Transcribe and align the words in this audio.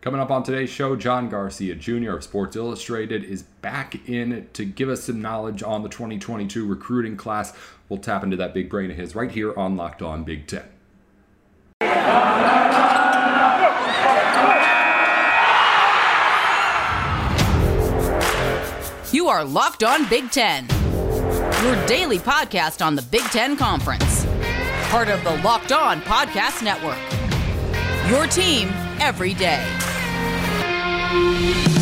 Coming 0.00 0.18
up 0.18 0.30
on 0.30 0.42
today's 0.42 0.70
show, 0.70 0.96
John 0.96 1.28
Garcia 1.28 1.74
Jr. 1.74 2.12
of 2.12 2.24
Sports 2.24 2.56
Illustrated 2.56 3.22
is 3.22 3.42
back 3.42 4.08
in 4.08 4.48
to 4.54 4.64
give 4.64 4.88
us 4.88 5.04
some 5.04 5.20
knowledge 5.20 5.62
on 5.62 5.82
the 5.82 5.90
2022 5.90 6.66
recruiting 6.66 7.18
class. 7.18 7.52
We'll 7.90 7.98
tap 7.98 8.24
into 8.24 8.36
that 8.38 8.54
big 8.54 8.70
brain 8.70 8.90
of 8.90 8.96
his 8.96 9.14
right 9.14 9.30
here 9.30 9.54
on 9.58 9.76
Locked 9.76 10.00
On 10.00 10.24
Big 10.24 10.46
Ten. 10.46 10.64
You 19.12 19.28
are 19.28 19.44
Locked 19.44 19.84
On 19.84 20.08
Big 20.08 20.30
Ten, 20.30 20.66
your 21.62 21.86
daily 21.86 22.18
podcast 22.18 22.82
on 22.82 22.94
the 22.94 23.02
Big 23.02 23.24
Ten 23.24 23.54
Conference, 23.54 24.24
part 24.88 25.08
of 25.08 25.22
the 25.24 25.36
Locked 25.42 25.72
On 25.72 26.00
Podcast 26.00 26.62
Network. 26.62 26.96
Your 28.08 28.26
team 28.28 28.70
every 28.98 29.34
day. 29.34 29.89
Bye. 31.10 31.79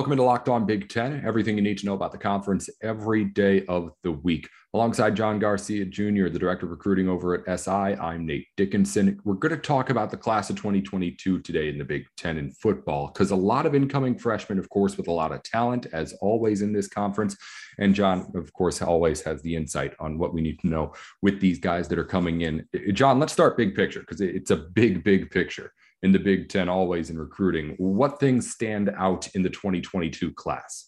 Welcome 0.00 0.12
into 0.12 0.24
Locked 0.24 0.48
On 0.48 0.64
Big 0.64 0.88
Ten. 0.88 1.22
Everything 1.26 1.56
you 1.56 1.62
need 1.62 1.76
to 1.76 1.84
know 1.84 1.92
about 1.92 2.10
the 2.10 2.16
conference 2.16 2.70
every 2.80 3.22
day 3.22 3.66
of 3.66 3.90
the 4.02 4.10
week. 4.10 4.48
Alongside 4.72 5.14
John 5.14 5.38
Garcia 5.38 5.84
Jr., 5.84 6.30
the 6.30 6.38
director 6.38 6.64
of 6.64 6.70
recruiting 6.70 7.06
over 7.06 7.34
at 7.46 7.60
SI, 7.60 7.70
I'm 7.70 8.24
Nate 8.24 8.46
Dickinson. 8.56 9.20
We're 9.24 9.34
going 9.34 9.54
to 9.54 9.60
talk 9.60 9.90
about 9.90 10.10
the 10.10 10.16
class 10.16 10.48
of 10.48 10.56
2022 10.56 11.40
today 11.40 11.68
in 11.68 11.76
the 11.76 11.84
Big 11.84 12.06
Ten 12.16 12.38
in 12.38 12.50
football 12.50 13.08
because 13.08 13.30
a 13.30 13.36
lot 13.36 13.66
of 13.66 13.74
incoming 13.74 14.16
freshmen, 14.16 14.58
of 14.58 14.70
course, 14.70 14.96
with 14.96 15.06
a 15.06 15.12
lot 15.12 15.32
of 15.32 15.42
talent, 15.42 15.86
as 15.92 16.14
always 16.22 16.62
in 16.62 16.72
this 16.72 16.88
conference. 16.88 17.36
And 17.76 17.94
John, 17.94 18.32
of 18.34 18.50
course, 18.54 18.80
always 18.80 19.20
has 19.20 19.42
the 19.42 19.54
insight 19.54 19.92
on 20.00 20.16
what 20.16 20.32
we 20.32 20.40
need 20.40 20.60
to 20.60 20.68
know 20.68 20.94
with 21.20 21.40
these 21.40 21.58
guys 21.58 21.88
that 21.88 21.98
are 21.98 22.04
coming 22.04 22.40
in. 22.40 22.66
John, 22.94 23.18
let's 23.18 23.34
start 23.34 23.58
big 23.58 23.74
picture 23.74 24.00
because 24.00 24.22
it's 24.22 24.50
a 24.50 24.56
big, 24.56 25.04
big 25.04 25.30
picture 25.30 25.74
in 26.02 26.12
the 26.12 26.18
Big 26.18 26.48
Ten 26.48 26.68
always 26.68 27.10
in 27.10 27.18
recruiting. 27.18 27.74
What 27.78 28.20
things 28.20 28.50
stand 28.50 28.90
out 28.96 29.28
in 29.34 29.42
the 29.42 29.50
2022 29.50 30.32
class? 30.32 30.86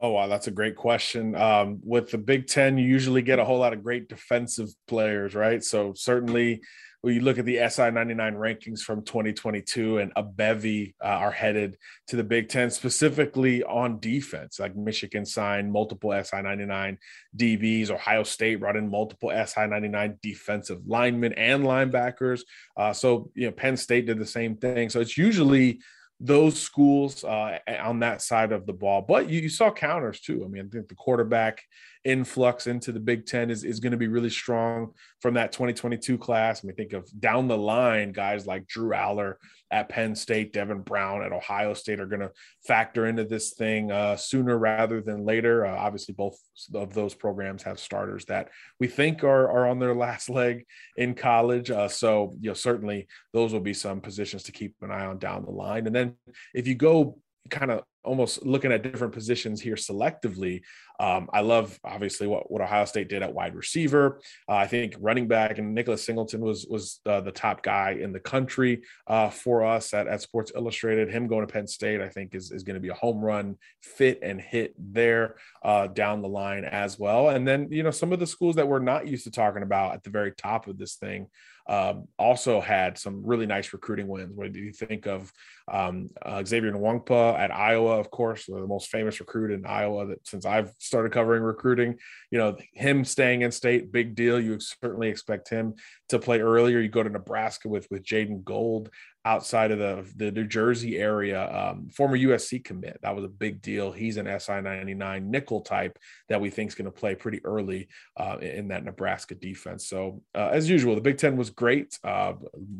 Oh, 0.00 0.10
wow. 0.10 0.26
That's 0.26 0.46
a 0.46 0.50
great 0.50 0.76
question. 0.76 1.34
Um, 1.34 1.80
with 1.82 2.10
the 2.10 2.18
Big 2.18 2.46
Ten, 2.46 2.76
you 2.76 2.86
usually 2.86 3.22
get 3.22 3.38
a 3.38 3.44
whole 3.44 3.58
lot 3.58 3.72
of 3.72 3.82
great 3.82 4.08
defensive 4.08 4.68
players, 4.86 5.34
right? 5.34 5.64
So, 5.64 5.94
certainly, 5.94 6.60
when 7.06 7.14
you 7.14 7.20
look 7.20 7.38
at 7.38 7.44
the 7.44 7.60
SI 7.68 7.92
99 7.92 8.34
rankings 8.34 8.80
from 8.80 9.04
2022 9.04 9.98
and 9.98 10.10
a 10.16 10.24
bevy 10.24 10.96
uh, 11.00 11.06
are 11.06 11.30
headed 11.30 11.76
to 12.08 12.16
the 12.16 12.24
Big 12.24 12.48
Ten, 12.48 12.68
specifically 12.68 13.62
on 13.62 14.00
defense, 14.00 14.58
like 14.58 14.74
Michigan 14.74 15.24
signed 15.24 15.70
multiple 15.70 16.10
SI 16.10 16.42
99 16.42 16.98
DBs, 17.36 17.90
Ohio 17.90 18.24
State 18.24 18.56
brought 18.56 18.74
in 18.74 18.90
multiple 18.90 19.30
SI 19.30 19.68
99 19.68 20.18
defensive 20.20 20.80
linemen 20.84 21.32
and 21.34 21.62
linebackers. 21.62 22.40
Uh, 22.76 22.92
so, 22.92 23.30
you 23.36 23.46
know, 23.46 23.52
Penn 23.52 23.76
State 23.76 24.06
did 24.06 24.18
the 24.18 24.26
same 24.26 24.56
thing. 24.56 24.90
So 24.90 24.98
it's 24.98 25.16
usually 25.16 25.78
those 26.18 26.58
schools 26.58 27.24
uh, 27.24 27.58
on 27.80 28.00
that 28.00 28.22
side 28.22 28.50
of 28.50 28.66
the 28.66 28.72
ball. 28.72 29.02
But 29.02 29.28
you, 29.28 29.42
you, 29.42 29.48
saw 29.48 29.70
counters 29.70 30.20
too. 30.20 30.42
I 30.44 30.48
mean, 30.48 30.66
I 30.66 30.68
think 30.68 30.88
the 30.88 30.94
quarterback 30.94 31.62
influx 32.06 32.68
into 32.68 32.92
the 32.92 33.00
Big 33.00 33.26
Ten 33.26 33.50
is, 33.50 33.64
is 33.64 33.80
going 33.80 33.90
to 33.90 33.96
be 33.96 34.06
really 34.06 34.30
strong 34.30 34.92
from 35.20 35.34
that 35.34 35.50
2022 35.50 36.16
class. 36.16 36.62
I 36.62 36.66
mean, 36.66 36.76
think 36.76 36.92
of 36.92 37.08
down 37.20 37.48
the 37.48 37.58
line 37.58 38.12
guys 38.12 38.46
like 38.46 38.68
Drew 38.68 38.90
Allar 38.90 39.34
at 39.72 39.88
Penn 39.88 40.14
State, 40.14 40.52
Devin 40.52 40.82
Brown 40.82 41.24
at 41.24 41.32
Ohio 41.32 41.74
State 41.74 41.98
are 41.98 42.06
going 42.06 42.20
to 42.20 42.30
factor 42.64 43.06
into 43.06 43.24
this 43.24 43.54
thing 43.54 43.90
uh, 43.90 44.14
sooner 44.14 44.56
rather 44.56 45.00
than 45.00 45.24
later. 45.24 45.66
Uh, 45.66 45.76
obviously, 45.76 46.14
both 46.14 46.38
of 46.72 46.94
those 46.94 47.14
programs 47.14 47.64
have 47.64 47.80
starters 47.80 48.24
that 48.26 48.50
we 48.78 48.86
think 48.86 49.24
are, 49.24 49.50
are 49.50 49.68
on 49.68 49.80
their 49.80 49.94
last 49.94 50.30
leg 50.30 50.64
in 50.96 51.12
college. 51.12 51.72
Uh, 51.72 51.88
so, 51.88 52.36
you 52.40 52.50
know, 52.50 52.54
certainly 52.54 53.08
those 53.32 53.52
will 53.52 53.60
be 53.60 53.74
some 53.74 54.00
positions 54.00 54.44
to 54.44 54.52
keep 54.52 54.76
an 54.82 54.92
eye 54.92 55.06
on 55.06 55.18
down 55.18 55.44
the 55.44 55.50
line. 55.50 55.86
And 55.88 55.96
then 55.96 56.14
if 56.54 56.68
you 56.68 56.76
go 56.76 57.18
kind 57.50 57.72
of 57.72 57.82
almost 58.06 58.44
looking 58.44 58.72
at 58.72 58.82
different 58.82 59.12
positions 59.12 59.60
here 59.60 59.74
selectively. 59.74 60.62
Um, 60.98 61.28
I 61.32 61.40
love 61.40 61.78
obviously 61.84 62.26
what, 62.26 62.50
what 62.50 62.62
Ohio 62.62 62.84
State 62.86 63.08
did 63.08 63.22
at 63.22 63.34
wide 63.34 63.54
receiver. 63.54 64.20
Uh, 64.48 64.54
I 64.54 64.66
think 64.66 64.94
running 64.98 65.28
back 65.28 65.58
and 65.58 65.74
Nicholas 65.74 66.04
Singleton 66.04 66.40
was 66.40 66.66
was 66.70 67.00
uh, 67.04 67.20
the 67.20 67.32
top 67.32 67.62
guy 67.62 67.98
in 68.00 68.12
the 68.12 68.20
country 68.20 68.82
uh, 69.06 69.28
for 69.28 69.64
us 69.64 69.92
at, 69.92 70.06
at 70.06 70.22
Sports 70.22 70.52
Illustrated. 70.54 71.10
Him 71.10 71.26
going 71.26 71.46
to 71.46 71.52
Penn 71.52 71.66
State, 71.66 72.00
I 72.00 72.08
think, 72.08 72.34
is, 72.34 72.50
is 72.50 72.62
going 72.62 72.74
to 72.74 72.80
be 72.80 72.88
a 72.88 72.94
home 72.94 73.20
run 73.20 73.56
fit 73.82 74.20
and 74.22 74.40
hit 74.40 74.74
there 74.78 75.36
uh, 75.62 75.88
down 75.88 76.22
the 76.22 76.28
line 76.28 76.64
as 76.64 76.98
well. 76.98 77.28
And 77.28 77.46
then 77.46 77.68
you 77.70 77.82
know 77.82 77.90
some 77.90 78.12
of 78.12 78.20
the 78.20 78.26
schools 78.26 78.56
that 78.56 78.68
we're 78.68 78.78
not 78.78 79.06
used 79.06 79.24
to 79.24 79.30
talking 79.30 79.62
about 79.62 79.94
at 79.94 80.02
the 80.02 80.10
very 80.10 80.32
top 80.32 80.66
of 80.66 80.78
this 80.78 80.94
thing 80.94 81.28
um, 81.68 82.06
also 82.18 82.60
had 82.60 82.98
some 82.98 83.24
really 83.24 83.46
nice 83.46 83.72
recruiting 83.72 84.06
wins. 84.06 84.32
What 84.34 84.52
do 84.52 84.60
you 84.60 84.72
think 84.72 85.06
of 85.06 85.32
um, 85.70 86.10
uh, 86.22 86.44
Xavier 86.44 86.72
Nwankpa 86.72 87.38
at 87.38 87.54
Iowa? 87.54 87.95
Of 87.98 88.10
course, 88.10 88.46
the 88.46 88.66
most 88.66 88.88
famous 88.88 89.20
recruit 89.20 89.52
in 89.52 89.66
Iowa 89.66 90.06
that 90.06 90.26
since 90.26 90.44
I've 90.44 90.72
started 90.78 91.12
covering 91.12 91.42
recruiting. 91.42 91.96
You 92.30 92.38
know, 92.38 92.56
him 92.72 93.04
staying 93.04 93.42
in 93.42 93.50
state, 93.50 93.92
big 93.92 94.14
deal. 94.14 94.40
You 94.40 94.58
certainly 94.60 95.08
expect 95.08 95.48
him 95.48 95.74
to 96.08 96.18
play 96.18 96.40
earlier. 96.40 96.80
You 96.80 96.88
go 96.88 97.02
to 97.02 97.10
Nebraska 97.10 97.68
with 97.68 97.86
with 97.90 98.04
Jaeden 98.04 98.44
Gould 98.44 98.90
outside 99.26 99.72
of 99.72 99.80
the, 99.80 100.06
the 100.14 100.30
New 100.30 100.46
Jersey 100.46 100.98
area, 100.98 101.52
um, 101.52 101.88
former 101.90 102.16
USC 102.16 102.64
commit. 102.64 103.00
That 103.02 103.16
was 103.16 103.24
a 103.24 103.28
big 103.28 103.60
deal. 103.60 103.90
He's 103.90 104.18
an 104.18 104.26
SI 104.38 104.60
99 104.60 105.28
nickel 105.28 105.62
type 105.62 105.98
that 106.28 106.40
we 106.40 106.48
think 106.48 106.70
is 106.70 106.76
going 106.76 106.84
to 106.84 106.92
play 106.92 107.16
pretty 107.16 107.44
early 107.44 107.88
uh, 108.16 108.36
in 108.40 108.68
that 108.68 108.84
Nebraska 108.84 109.34
defense. 109.34 109.88
So, 109.88 110.22
uh, 110.32 110.50
as 110.52 110.70
usual, 110.70 110.94
the 110.94 111.00
Big 111.00 111.18
Ten 111.18 111.36
was 111.36 111.50
great. 111.50 111.98
Uh, 112.04 112.34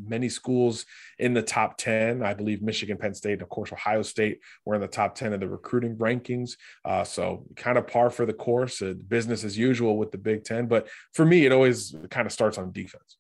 many 0.06 0.28
schools 0.28 0.86
in 1.18 1.34
the 1.34 1.42
top 1.42 1.78
10. 1.78 2.22
I 2.22 2.32
believe 2.32 2.62
Michigan, 2.62 2.96
Penn 2.96 3.14
State, 3.14 3.34
and 3.34 3.42
of 3.42 3.48
course, 3.48 3.72
Ohio 3.72 4.02
State 4.02 4.38
were 4.64 4.76
in 4.76 4.80
the 4.80 4.86
top 4.86 5.16
10 5.16 5.32
of 5.32 5.40
the 5.40 5.48
recruiting 5.48 5.96
rankings. 5.96 6.52
Uh, 6.84 7.02
so, 7.02 7.44
kind 7.56 7.76
of 7.76 7.88
par 7.88 8.08
for 8.08 8.24
the 8.24 8.32
course, 8.32 8.80
uh, 8.80 8.94
business 9.08 9.42
as 9.42 9.58
usual 9.58 9.98
with 9.98 10.12
the 10.12 10.18
Big 10.18 10.44
Ten. 10.44 10.68
But 10.68 10.86
for 11.12 11.26
me, 11.26 11.44
it 11.44 11.50
always 11.50 11.96
kind 12.08 12.24
of 12.24 12.32
starts 12.32 12.56
on 12.56 12.70
defense. 12.70 13.16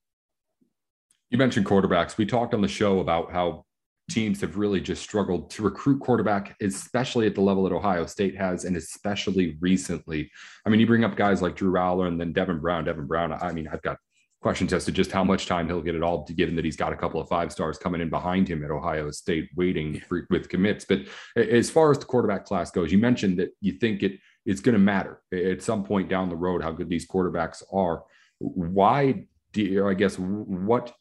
You 1.30 1.38
mentioned 1.38 1.66
quarterbacks. 1.66 2.16
We 2.16 2.26
talked 2.26 2.54
on 2.54 2.60
the 2.62 2.68
show 2.68 3.00
about 3.00 3.32
how 3.32 3.64
teams 4.08 4.40
have 4.40 4.56
really 4.56 4.80
just 4.80 5.02
struggled 5.02 5.50
to 5.50 5.62
recruit 5.62 6.00
quarterback, 6.00 6.56
especially 6.60 7.26
at 7.26 7.34
the 7.34 7.40
level 7.40 7.64
that 7.64 7.74
Ohio 7.74 8.06
State 8.06 8.36
has, 8.36 8.64
and 8.64 8.76
especially 8.76 9.56
recently. 9.60 10.30
I 10.64 10.70
mean, 10.70 10.78
you 10.78 10.86
bring 10.86 11.04
up 11.04 11.16
guys 11.16 11.42
like 11.42 11.56
Drew 11.56 11.72
Allar 11.72 12.06
and 12.06 12.20
then 12.20 12.32
Devin 12.32 12.60
Brown. 12.60 12.84
Devin 12.84 13.06
Brown, 13.06 13.32
I 13.32 13.52
mean, 13.52 13.66
I've 13.66 13.82
got 13.82 13.98
questions 14.40 14.72
as 14.72 14.84
to 14.84 14.92
just 14.92 15.10
how 15.10 15.24
much 15.24 15.46
time 15.46 15.66
he'll 15.66 15.82
get 15.82 15.96
it 15.96 16.04
all, 16.04 16.24
given 16.36 16.54
that 16.54 16.64
he's 16.64 16.76
got 16.76 16.92
a 16.92 16.96
couple 16.96 17.20
of 17.20 17.28
five 17.28 17.50
stars 17.50 17.78
coming 17.78 18.00
in 18.00 18.08
behind 18.08 18.46
him 18.46 18.64
at 18.64 18.70
Ohio 18.70 19.10
State 19.10 19.48
waiting 19.56 20.00
for, 20.08 20.24
with 20.30 20.48
commits. 20.48 20.84
But 20.84 21.00
as 21.34 21.68
far 21.68 21.90
as 21.90 21.98
the 21.98 22.04
quarterback 22.04 22.44
class 22.44 22.70
goes, 22.70 22.92
you 22.92 22.98
mentioned 22.98 23.40
that 23.40 23.50
you 23.60 23.72
think 23.72 24.04
it 24.04 24.20
it's 24.44 24.60
going 24.60 24.74
to 24.74 24.78
matter 24.78 25.20
at 25.32 25.60
some 25.60 25.82
point 25.82 26.08
down 26.08 26.28
the 26.28 26.36
road 26.36 26.62
how 26.62 26.70
good 26.70 26.88
these 26.88 27.08
quarterbacks 27.08 27.64
are. 27.72 28.04
Why 28.38 29.26
do 29.52 29.62
you, 29.62 29.88
I 29.88 29.94
guess 29.94 30.16
what 30.16 30.94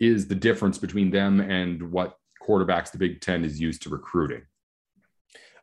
is 0.00 0.28
the 0.28 0.34
difference 0.34 0.78
between 0.78 1.10
them 1.10 1.40
and 1.40 1.90
what 1.90 2.16
quarterbacks 2.42 2.90
the 2.90 2.98
Big 2.98 3.20
Ten 3.20 3.44
is 3.44 3.60
used 3.60 3.82
to 3.82 3.88
recruiting? 3.88 4.42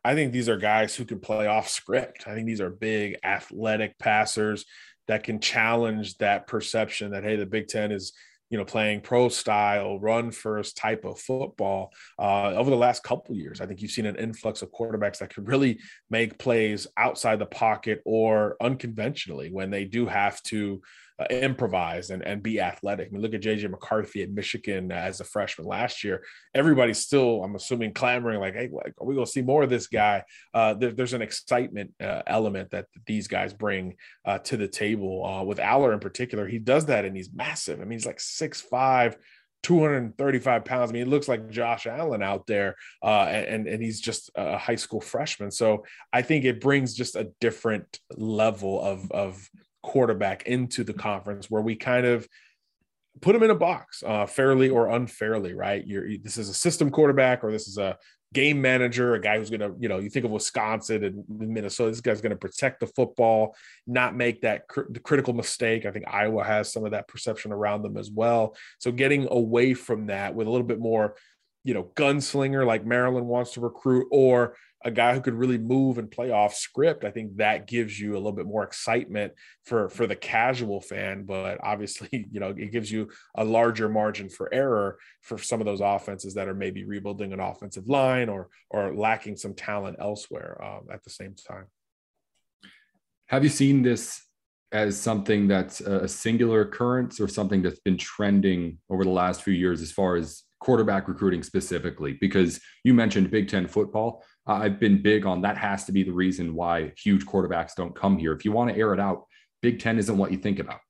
I 0.04 0.14
think 0.14 0.32
these 0.32 0.48
are 0.48 0.58
guys 0.58 0.94
who 0.94 1.04
can 1.04 1.18
play 1.18 1.46
off 1.46 1.68
script. 1.68 2.28
I 2.28 2.34
think 2.34 2.46
these 2.46 2.60
are 2.60 2.70
big 2.70 3.16
athletic 3.24 3.98
passers 3.98 4.66
that 5.08 5.24
can 5.24 5.40
challenge 5.40 6.18
that 6.18 6.46
perception 6.46 7.12
that 7.12 7.24
hey, 7.24 7.36
the 7.36 7.46
Big 7.46 7.68
Ten 7.68 7.90
is 7.90 8.12
you 8.50 8.58
know 8.58 8.64
playing 8.64 9.00
pro 9.00 9.28
style, 9.28 9.98
run 9.98 10.30
first 10.30 10.76
type 10.76 11.04
of 11.04 11.18
football. 11.18 11.90
Uh, 12.18 12.50
over 12.50 12.70
the 12.70 12.76
last 12.76 13.02
couple 13.02 13.34
years, 13.34 13.60
I 13.60 13.66
think 13.66 13.80
you've 13.80 13.90
seen 13.90 14.06
an 14.06 14.16
influx 14.16 14.60
of 14.62 14.70
quarterbacks 14.70 15.18
that 15.18 15.34
can 15.34 15.44
really 15.44 15.80
make 16.10 16.38
plays 16.38 16.86
outside 16.96 17.38
the 17.38 17.46
pocket 17.46 18.02
or 18.04 18.56
unconventionally 18.60 19.50
when 19.50 19.70
they 19.70 19.86
do 19.86 20.06
have 20.06 20.42
to 20.44 20.82
uh, 21.18 21.26
improvise 21.30 22.10
and, 22.10 22.22
and 22.22 22.42
be 22.42 22.60
athletic. 22.60 23.08
I 23.08 23.10
mean, 23.10 23.22
look 23.22 23.34
at 23.34 23.42
JJ 23.42 23.70
McCarthy 23.70 24.22
at 24.22 24.30
Michigan 24.30 24.90
as 24.90 25.20
a 25.20 25.24
freshman 25.24 25.66
last 25.66 26.02
year. 26.02 26.24
Everybody's 26.54 26.98
still, 26.98 27.44
I'm 27.44 27.54
assuming, 27.54 27.94
clamoring 27.94 28.40
like, 28.40 28.54
"Hey, 28.54 28.68
like, 28.72 28.94
are 29.00 29.06
we 29.06 29.14
going 29.14 29.26
to 29.26 29.30
see 29.30 29.42
more 29.42 29.62
of 29.62 29.70
this 29.70 29.86
guy?" 29.86 30.24
Uh, 30.52 30.74
there, 30.74 30.92
there's 30.92 31.12
an 31.12 31.22
excitement 31.22 31.92
uh, 32.02 32.22
element 32.26 32.70
that 32.72 32.86
these 33.06 33.28
guys 33.28 33.52
bring 33.52 33.94
uh, 34.24 34.38
to 34.38 34.56
the 34.56 34.68
table. 34.68 35.24
Uh, 35.24 35.44
with 35.44 35.58
Allar 35.58 35.92
in 35.92 36.00
particular, 36.00 36.48
he 36.48 36.58
does 36.58 36.86
that, 36.86 37.04
and 37.04 37.16
he's 37.16 37.32
massive. 37.32 37.80
I 37.80 37.84
mean, 37.84 37.98
he's 37.98 38.06
like 38.06 38.20
six 38.20 38.60
five. 38.60 39.16
235 39.62 40.64
pounds. 40.66 40.90
I 40.90 40.92
mean, 40.92 41.06
he 41.06 41.10
looks 41.10 41.26
like 41.26 41.48
Josh 41.48 41.86
Allen 41.86 42.22
out 42.22 42.46
there, 42.46 42.76
uh, 43.02 43.22
and 43.22 43.66
and 43.66 43.82
he's 43.82 43.98
just 43.98 44.30
a 44.34 44.58
high 44.58 44.74
school 44.74 45.00
freshman. 45.00 45.50
So 45.50 45.86
I 46.12 46.20
think 46.20 46.44
it 46.44 46.60
brings 46.60 46.92
just 46.94 47.16
a 47.16 47.30
different 47.40 47.98
level 48.14 48.78
of 48.78 49.10
of 49.10 49.48
quarterback 49.84 50.44
into 50.44 50.82
the 50.82 50.94
conference 50.94 51.50
where 51.50 51.62
we 51.62 51.76
kind 51.76 52.06
of 52.06 52.26
put 53.20 53.36
him 53.36 53.42
in 53.42 53.50
a 53.50 53.54
box 53.54 54.02
uh, 54.04 54.26
fairly 54.26 54.68
or 54.68 54.88
unfairly 54.88 55.54
right 55.54 55.86
You're, 55.86 56.08
this 56.18 56.36
is 56.36 56.48
a 56.48 56.54
system 56.54 56.90
quarterback 56.90 57.44
or 57.44 57.52
this 57.52 57.68
is 57.68 57.78
a 57.78 57.96
game 58.32 58.60
manager, 58.60 59.14
a 59.14 59.20
guy 59.20 59.38
who's 59.38 59.48
going 59.48 59.60
to, 59.60 59.74
you 59.78 59.88
know, 59.88 60.00
you 60.00 60.10
think 60.10 60.24
of 60.24 60.32
Wisconsin 60.32 61.04
and 61.04 61.24
Minnesota, 61.28 61.90
this 61.90 62.00
guy's 62.00 62.20
going 62.20 62.30
to 62.30 62.36
protect 62.36 62.80
the 62.80 62.86
football, 62.88 63.54
not 63.86 64.16
make 64.16 64.40
that 64.40 64.66
cr- 64.66 64.92
critical 65.04 65.32
mistake. 65.32 65.86
I 65.86 65.92
think 65.92 66.06
Iowa 66.08 66.42
has 66.42 66.72
some 66.72 66.84
of 66.84 66.90
that 66.90 67.06
perception 67.06 67.52
around 67.52 67.82
them 67.82 67.96
as 67.96 68.10
well. 68.10 68.56
So 68.78 68.90
getting 68.90 69.28
away 69.30 69.72
from 69.72 70.06
that 70.06 70.34
with 70.34 70.48
a 70.48 70.50
little 70.50 70.66
bit 70.66 70.80
more, 70.80 71.14
you 71.62 71.74
know, 71.74 71.84
gunslinger 71.94 72.66
like 72.66 72.84
Maryland 72.84 73.26
wants 73.26 73.52
to 73.52 73.60
recruit, 73.60 74.08
or 74.10 74.56
a 74.84 74.90
guy 74.90 75.14
who 75.14 75.20
could 75.20 75.34
really 75.34 75.56
move 75.56 75.96
and 75.96 76.10
play 76.10 76.30
off 76.30 76.54
script, 76.54 77.04
I 77.04 77.10
think 77.10 77.38
that 77.38 77.66
gives 77.66 77.98
you 77.98 78.12
a 78.12 78.18
little 78.18 78.32
bit 78.32 78.46
more 78.46 78.62
excitement 78.62 79.32
for 79.64 79.88
for 79.88 80.06
the 80.06 80.14
casual 80.14 80.80
fan. 80.80 81.24
But 81.24 81.58
obviously, 81.62 82.28
you 82.30 82.38
know, 82.38 82.50
it 82.50 82.70
gives 82.70 82.92
you 82.92 83.08
a 83.34 83.44
larger 83.44 83.88
margin 83.88 84.28
for 84.28 84.52
error 84.52 84.98
for 85.22 85.38
some 85.38 85.60
of 85.60 85.64
those 85.64 85.80
offenses 85.80 86.34
that 86.34 86.48
are 86.48 86.54
maybe 86.54 86.84
rebuilding 86.84 87.32
an 87.32 87.40
offensive 87.40 87.88
line 87.88 88.28
or 88.28 88.48
or 88.70 88.94
lacking 88.94 89.36
some 89.36 89.54
talent 89.54 89.96
elsewhere 89.98 90.62
um, 90.62 90.86
at 90.92 91.02
the 91.02 91.10
same 91.10 91.34
time. 91.34 91.66
Have 93.26 93.42
you 93.42 93.50
seen 93.50 93.82
this 93.82 94.20
as 94.70 95.00
something 95.00 95.48
that's 95.48 95.80
a 95.80 96.06
singular 96.06 96.62
occurrence 96.62 97.20
or 97.20 97.28
something 97.28 97.62
that's 97.62 97.80
been 97.80 97.96
trending 97.96 98.78
over 98.90 99.04
the 99.04 99.10
last 99.10 99.42
few 99.42 99.54
years 99.54 99.80
as 99.80 99.92
far 99.92 100.16
as 100.16 100.42
quarterback 100.60 101.08
recruiting 101.08 101.42
specifically? 101.42 102.18
Because 102.20 102.60
you 102.82 102.92
mentioned 102.92 103.30
Big 103.30 103.48
Ten 103.48 103.66
football 103.66 104.22
I've 104.46 104.78
been 104.78 105.00
big 105.00 105.24
on 105.24 105.42
that 105.42 105.56
has 105.56 105.84
to 105.84 105.92
be 105.92 106.02
the 106.02 106.12
reason 106.12 106.54
why 106.54 106.92
huge 106.98 107.24
quarterbacks 107.24 107.74
don't 107.74 107.94
come 107.94 108.18
here. 108.18 108.32
If 108.32 108.44
you 108.44 108.52
want 108.52 108.70
to 108.70 108.76
air 108.76 108.92
it 108.92 109.00
out, 109.00 109.24
Big 109.62 109.80
Ten 109.80 109.98
isn't 109.98 110.18
what 110.18 110.32
you 110.32 110.38
think 110.38 110.58
about. 110.58 110.80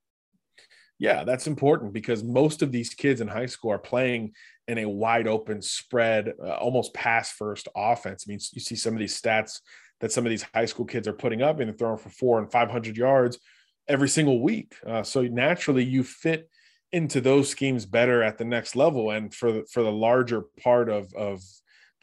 Yeah, 0.98 1.24
that's 1.24 1.46
important 1.46 1.92
because 1.92 2.22
most 2.22 2.62
of 2.62 2.72
these 2.72 2.94
kids 2.94 3.20
in 3.20 3.28
high 3.28 3.46
school 3.46 3.72
are 3.72 3.78
playing 3.78 4.32
in 4.68 4.78
a 4.78 4.88
wide 4.88 5.28
open 5.28 5.60
spread, 5.60 6.32
uh, 6.42 6.54
almost 6.54 6.94
pass 6.94 7.32
first 7.32 7.68
offense. 7.76 8.24
I 8.26 8.30
mean, 8.30 8.40
you 8.52 8.60
see 8.60 8.76
some 8.76 8.94
of 8.94 9.00
these 9.00 9.20
stats 9.20 9.60
that 10.00 10.12
some 10.12 10.24
of 10.24 10.30
these 10.30 10.46
high 10.54 10.64
school 10.66 10.84
kids 10.84 11.06
are 11.06 11.12
putting 11.12 11.42
up 11.42 11.60
and 11.60 11.76
throwing 11.78 11.98
for 11.98 12.10
four 12.10 12.38
and 12.38 12.50
500 12.50 12.96
yards 12.96 13.38
every 13.88 14.08
single 14.08 14.40
week. 14.40 14.74
Uh, 14.86 15.02
so 15.02 15.22
naturally, 15.22 15.84
you 15.84 16.02
fit 16.02 16.48
into 16.92 17.20
those 17.20 17.48
schemes 17.48 17.86
better 17.86 18.22
at 18.22 18.38
the 18.38 18.44
next 18.44 18.76
level. 18.76 19.10
And 19.10 19.34
for 19.34 19.52
the, 19.52 19.66
for 19.70 19.82
the 19.82 19.92
larger 19.92 20.42
part 20.62 20.88
of, 20.88 21.12
of 21.14 21.42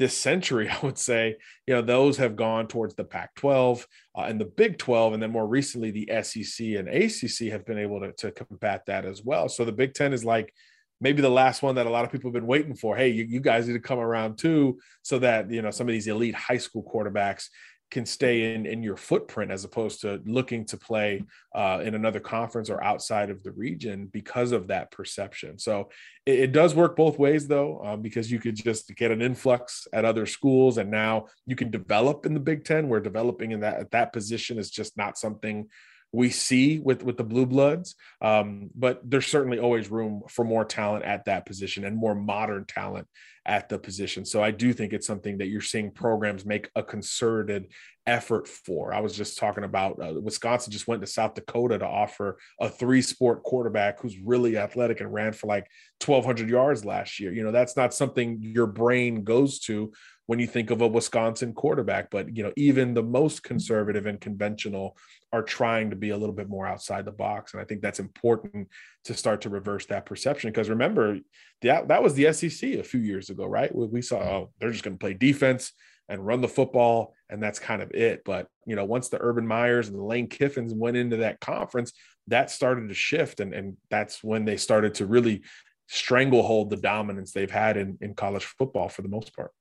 this 0.01 0.17
century, 0.17 0.67
I 0.81 0.85
would 0.85 0.97
say, 0.97 1.37
you 1.65 1.73
know, 1.73 1.81
those 1.81 2.17
have 2.17 2.35
gone 2.35 2.67
towards 2.67 2.95
the 2.95 3.05
Pac 3.05 3.35
12 3.35 3.87
uh, 4.17 4.21
and 4.23 4.41
the 4.41 4.45
Big 4.45 4.77
12. 4.77 5.13
And 5.13 5.23
then 5.23 5.31
more 5.31 5.47
recently, 5.47 5.91
the 5.91 6.09
SEC 6.23 6.67
and 6.67 6.89
ACC 6.89 7.51
have 7.51 7.65
been 7.65 7.77
able 7.77 8.01
to, 8.01 8.11
to 8.13 8.31
combat 8.31 8.85
that 8.87 9.05
as 9.05 9.23
well. 9.23 9.47
So 9.47 9.63
the 9.63 9.71
Big 9.71 9.93
10 9.93 10.11
is 10.11 10.25
like, 10.25 10.53
maybe 10.99 11.21
the 11.21 11.29
last 11.29 11.63
one 11.63 11.75
that 11.75 11.87
a 11.87 11.89
lot 11.89 12.05
of 12.05 12.11
people 12.11 12.29
have 12.29 12.35
been 12.35 12.47
waiting 12.47 12.75
for. 12.75 12.95
Hey, 12.95 13.09
you, 13.09 13.23
you, 13.23 13.39
guys 13.39 13.67
need 13.67 13.73
to 13.73 13.79
come 13.79 13.99
around 13.99 14.37
too, 14.37 14.79
so 15.01 15.17
that 15.19 15.49
you 15.49 15.63
know 15.63 15.71
some 15.71 15.87
of 15.87 15.93
these 15.93 16.07
elite 16.07 16.35
high 16.35 16.57
school 16.57 16.83
quarterbacks 16.83 17.47
can 17.91 18.05
stay 18.05 18.55
in 18.55 18.65
in 18.65 18.81
your 18.81 18.97
footprint 18.97 19.51
as 19.51 19.63
opposed 19.65 20.01
to 20.01 20.21
looking 20.25 20.65
to 20.65 20.77
play 20.77 21.23
uh, 21.53 21.81
in 21.83 21.93
another 21.93 22.19
conference 22.19 22.69
or 22.69 22.83
outside 22.83 23.29
of 23.29 23.43
the 23.43 23.51
region 23.51 24.07
because 24.07 24.53
of 24.53 24.67
that 24.67 24.89
perception. 24.91 25.59
So 25.59 25.89
it, 26.25 26.39
it 26.39 26.51
does 26.53 26.73
work 26.73 26.95
both 26.95 27.19
ways 27.19 27.47
though, 27.47 27.81
um, 27.83 28.01
because 28.01 28.31
you 28.31 28.39
could 28.39 28.55
just 28.55 28.95
get 28.95 29.11
an 29.11 29.21
influx 29.21 29.87
at 29.93 30.05
other 30.05 30.25
schools, 30.25 30.77
and 30.77 30.89
now 30.89 31.27
you 31.45 31.55
can 31.55 31.69
develop 31.69 32.25
in 32.25 32.33
the 32.33 32.39
Big 32.39 32.63
Ten. 32.63 32.87
Where 32.87 33.01
developing 33.01 33.51
in 33.51 33.59
that 33.59 33.79
at 33.79 33.91
that 33.91 34.13
position 34.13 34.57
is 34.57 34.71
just 34.71 34.97
not 34.97 35.17
something 35.17 35.67
we 36.13 36.29
see 36.29 36.79
with 36.79 37.03
with 37.03 37.17
the 37.17 37.23
blue 37.23 37.45
bloods 37.45 37.95
um, 38.21 38.69
but 38.75 39.01
there's 39.03 39.27
certainly 39.27 39.59
always 39.59 39.89
room 39.89 40.21
for 40.29 40.43
more 40.43 40.65
talent 40.65 41.05
at 41.05 41.25
that 41.25 41.45
position 41.45 41.85
and 41.85 41.95
more 41.95 42.15
modern 42.15 42.65
talent 42.65 43.07
at 43.45 43.69
the 43.69 43.79
position. 43.79 44.23
So 44.23 44.43
i 44.43 44.51
do 44.51 44.71
think 44.71 44.93
it's 44.93 45.07
something 45.07 45.39
that 45.39 45.47
you're 45.47 45.61
seeing 45.61 45.91
programs 45.91 46.45
make 46.45 46.69
a 46.75 46.83
concerted 46.83 47.71
effort 48.05 48.47
for. 48.47 48.93
I 48.93 48.99
was 48.99 49.15
just 49.15 49.37
talking 49.37 49.63
about 49.63 49.99
uh, 50.01 50.19
wisconsin 50.21 50.71
just 50.71 50.87
went 50.87 51.01
to 51.01 51.07
south 51.07 51.33
dakota 51.33 51.79
to 51.79 51.87
offer 51.87 52.37
a 52.59 52.69
three 52.69 53.01
sport 53.01 53.43
quarterback 53.43 53.99
who's 53.99 54.17
really 54.19 54.57
athletic 54.57 55.01
and 55.01 55.11
ran 55.11 55.33
for 55.33 55.47
like 55.47 55.67
1200 56.05 56.49
yards 56.49 56.85
last 56.85 57.19
year. 57.19 57.33
You 57.33 57.43
know 57.43 57.51
that's 57.51 57.75
not 57.75 57.93
something 57.93 58.37
your 58.41 58.67
brain 58.67 59.23
goes 59.23 59.59
to 59.61 59.91
when 60.31 60.39
you 60.39 60.47
think 60.47 60.71
of 60.71 60.79
a 60.79 60.87
Wisconsin 60.87 61.51
quarterback. 61.51 62.09
But 62.09 62.37
you 62.37 62.41
know, 62.41 62.53
even 62.55 62.93
the 62.93 63.03
most 63.03 63.43
conservative 63.43 64.05
and 64.05 64.21
conventional 64.21 64.95
are 65.33 65.43
trying 65.43 65.89
to 65.89 65.97
be 65.97 66.11
a 66.11 66.17
little 66.17 66.33
bit 66.33 66.47
more 66.47 66.65
outside 66.65 67.03
the 67.03 67.11
box, 67.11 67.51
and 67.51 67.59
I 67.59 67.65
think 67.65 67.81
that's 67.81 67.99
important 67.99 68.69
to 69.03 69.13
start 69.13 69.41
to 69.41 69.49
reverse 69.49 69.87
that 69.87 70.05
perception. 70.05 70.49
Because 70.49 70.69
remember, 70.69 71.17
that 71.63 71.89
that 71.89 72.01
was 72.01 72.13
the 72.13 72.31
SEC 72.31 72.63
a 72.75 72.81
few 72.81 73.01
years 73.01 73.29
ago, 73.29 73.45
right? 73.45 73.75
We 73.75 74.01
saw 74.01 74.19
oh, 74.19 74.51
they're 74.57 74.71
just 74.71 74.85
going 74.85 74.95
to 74.95 75.03
play 75.03 75.15
defense 75.15 75.73
and 76.07 76.25
run 76.25 76.39
the 76.39 76.47
football, 76.47 77.13
and 77.29 77.43
that's 77.43 77.59
kind 77.59 77.81
of 77.81 77.91
it. 77.91 78.21
But 78.23 78.47
you 78.65 78.77
know, 78.77 78.85
once 78.85 79.09
the 79.09 79.21
Urban 79.21 79.45
Meyers 79.45 79.89
and 79.89 79.97
the 79.97 80.01
Lane 80.01 80.29
Kiffins 80.29 80.73
went 80.73 80.95
into 80.95 81.17
that 81.17 81.41
conference, 81.41 81.91
that 82.27 82.49
started 82.49 82.87
to 82.87 82.95
shift, 82.95 83.41
and 83.41 83.53
and 83.53 83.75
that's 83.89 84.23
when 84.23 84.45
they 84.45 84.55
started 84.55 84.95
to 84.95 85.05
really 85.05 85.41
stranglehold 85.89 86.69
the 86.69 86.77
dominance 86.77 87.33
they've 87.33 87.51
had 87.51 87.75
in, 87.75 87.97
in 87.99 88.13
college 88.13 88.45
football 88.45 88.87
for 88.87 89.01
the 89.01 89.09
most 89.09 89.35
part. 89.35 89.51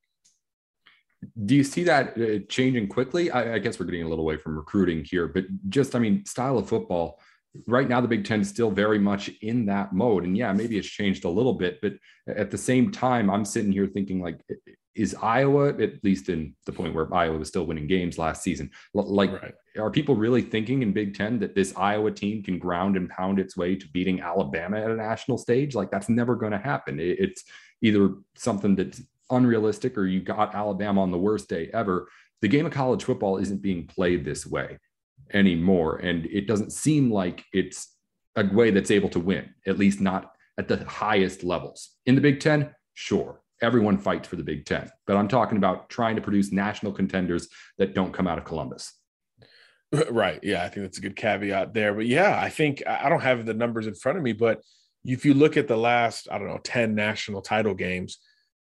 Do 1.45 1.55
you 1.55 1.63
see 1.63 1.83
that 1.83 2.17
uh, 2.17 2.45
changing 2.49 2.87
quickly? 2.87 3.29
I, 3.29 3.55
I, 3.55 3.59
guess 3.59 3.79
we're 3.79 3.85
getting 3.85 4.03
a 4.03 4.09
little 4.09 4.23
away 4.23 4.37
from 4.37 4.55
recruiting 4.55 5.03
here, 5.03 5.27
but 5.27 5.45
just, 5.69 5.95
I 5.95 5.99
mean, 5.99 6.25
style 6.25 6.57
of 6.57 6.67
football. 6.67 7.19
Right 7.67 7.87
now, 7.87 8.01
the 8.01 8.07
Big 8.07 8.25
Ten 8.25 8.41
is 8.41 8.49
still 8.49 8.71
very 8.71 8.97
much 8.97 9.29
in 9.41 9.65
that 9.67 9.93
mode. 9.93 10.23
And 10.23 10.35
yeah, 10.35 10.51
maybe 10.53 10.77
it's 10.77 10.87
changed 10.87 11.25
a 11.25 11.29
little 11.29 11.53
bit, 11.53 11.79
but 11.81 11.93
at 12.27 12.49
the 12.49 12.57
same 12.57 12.91
time, 12.91 13.29
I'm 13.29 13.45
sitting 13.45 13.71
here 13.71 13.87
thinking, 13.87 14.21
like, 14.21 14.39
is 14.95 15.15
Iowa, 15.21 15.69
at 15.69 16.03
least 16.03 16.29
in 16.29 16.55
the 16.65 16.71
point 16.71 16.93
where 16.95 17.13
Iowa 17.13 17.37
was 17.37 17.49
still 17.49 17.65
winning 17.65 17.87
games 17.87 18.17
last 18.17 18.41
season, 18.41 18.71
like, 18.93 19.31
right. 19.31 19.53
are 19.79 19.91
people 19.91 20.15
really 20.15 20.41
thinking 20.41 20.81
in 20.81 20.91
Big 20.91 21.15
Ten 21.15 21.39
that 21.39 21.55
this 21.55 21.73
Iowa 21.77 22.11
team 22.11 22.41
can 22.41 22.57
ground 22.57 22.97
and 22.97 23.09
pound 23.09 23.39
its 23.39 23.55
way 23.55 23.75
to 23.75 23.87
beating 23.89 24.21
Alabama 24.21 24.77
at 24.77 24.91
a 24.91 24.95
national 24.95 25.37
stage? 25.37 25.75
Like, 25.75 25.91
that's 25.91 26.09
never 26.09 26.35
going 26.35 26.51
to 26.53 26.57
happen. 26.57 26.99
It's 26.99 27.43
either 27.81 28.15
something 28.35 28.75
that's 28.75 29.01
unrealistic 29.31 29.97
or 29.97 30.05
you 30.05 30.21
got 30.21 30.55
Alabama 30.55 31.01
on 31.01 31.11
the 31.11 31.17
worst 31.17 31.49
day 31.49 31.69
ever. 31.73 32.07
The 32.41 32.47
game 32.47 32.65
of 32.65 32.71
college 32.71 33.03
football 33.03 33.37
isn't 33.37 33.61
being 33.61 33.87
played 33.87 34.25
this 34.25 34.45
way 34.45 34.77
anymore. 35.33 35.97
And 35.97 36.25
it 36.25 36.47
doesn't 36.47 36.71
seem 36.71 37.11
like 37.11 37.45
it's 37.53 37.95
a 38.35 38.45
way 38.45 38.71
that's 38.71 38.91
able 38.91 39.09
to 39.09 39.19
win, 39.19 39.53
at 39.65 39.77
least 39.77 40.01
not 40.01 40.33
at 40.57 40.67
the 40.67 40.83
highest 40.85 41.43
levels. 41.43 41.89
In 42.05 42.15
the 42.15 42.21
Big 42.21 42.39
Ten, 42.39 42.73
sure, 42.93 43.41
everyone 43.61 43.97
fights 43.97 44.27
for 44.27 44.35
the 44.35 44.43
Big 44.43 44.65
Ten, 44.65 44.89
but 45.05 45.17
I'm 45.17 45.27
talking 45.27 45.57
about 45.57 45.89
trying 45.89 46.15
to 46.15 46.21
produce 46.21 46.51
national 46.51 46.93
contenders 46.93 47.47
that 47.77 47.93
don't 47.93 48.13
come 48.13 48.27
out 48.27 48.37
of 48.37 48.45
Columbus. 48.45 48.93
Right. 50.09 50.39
Yeah. 50.41 50.63
I 50.63 50.69
think 50.69 50.85
that's 50.85 50.99
a 50.99 51.01
good 51.01 51.17
caveat 51.17 51.73
there. 51.73 51.93
But 51.93 52.05
yeah, 52.05 52.39
I 52.41 52.47
think 52.47 52.81
I 52.87 53.09
don't 53.09 53.19
have 53.19 53.45
the 53.45 53.53
numbers 53.53 53.87
in 53.87 53.93
front 53.93 54.17
of 54.17 54.23
me, 54.23 54.31
but 54.31 54.61
if 55.03 55.25
you 55.25 55.33
look 55.33 55.57
at 55.57 55.67
the 55.67 55.75
last, 55.75 56.29
I 56.31 56.37
don't 56.37 56.47
know, 56.47 56.61
10 56.63 56.95
national 56.95 57.41
title 57.41 57.73
games, 57.73 58.19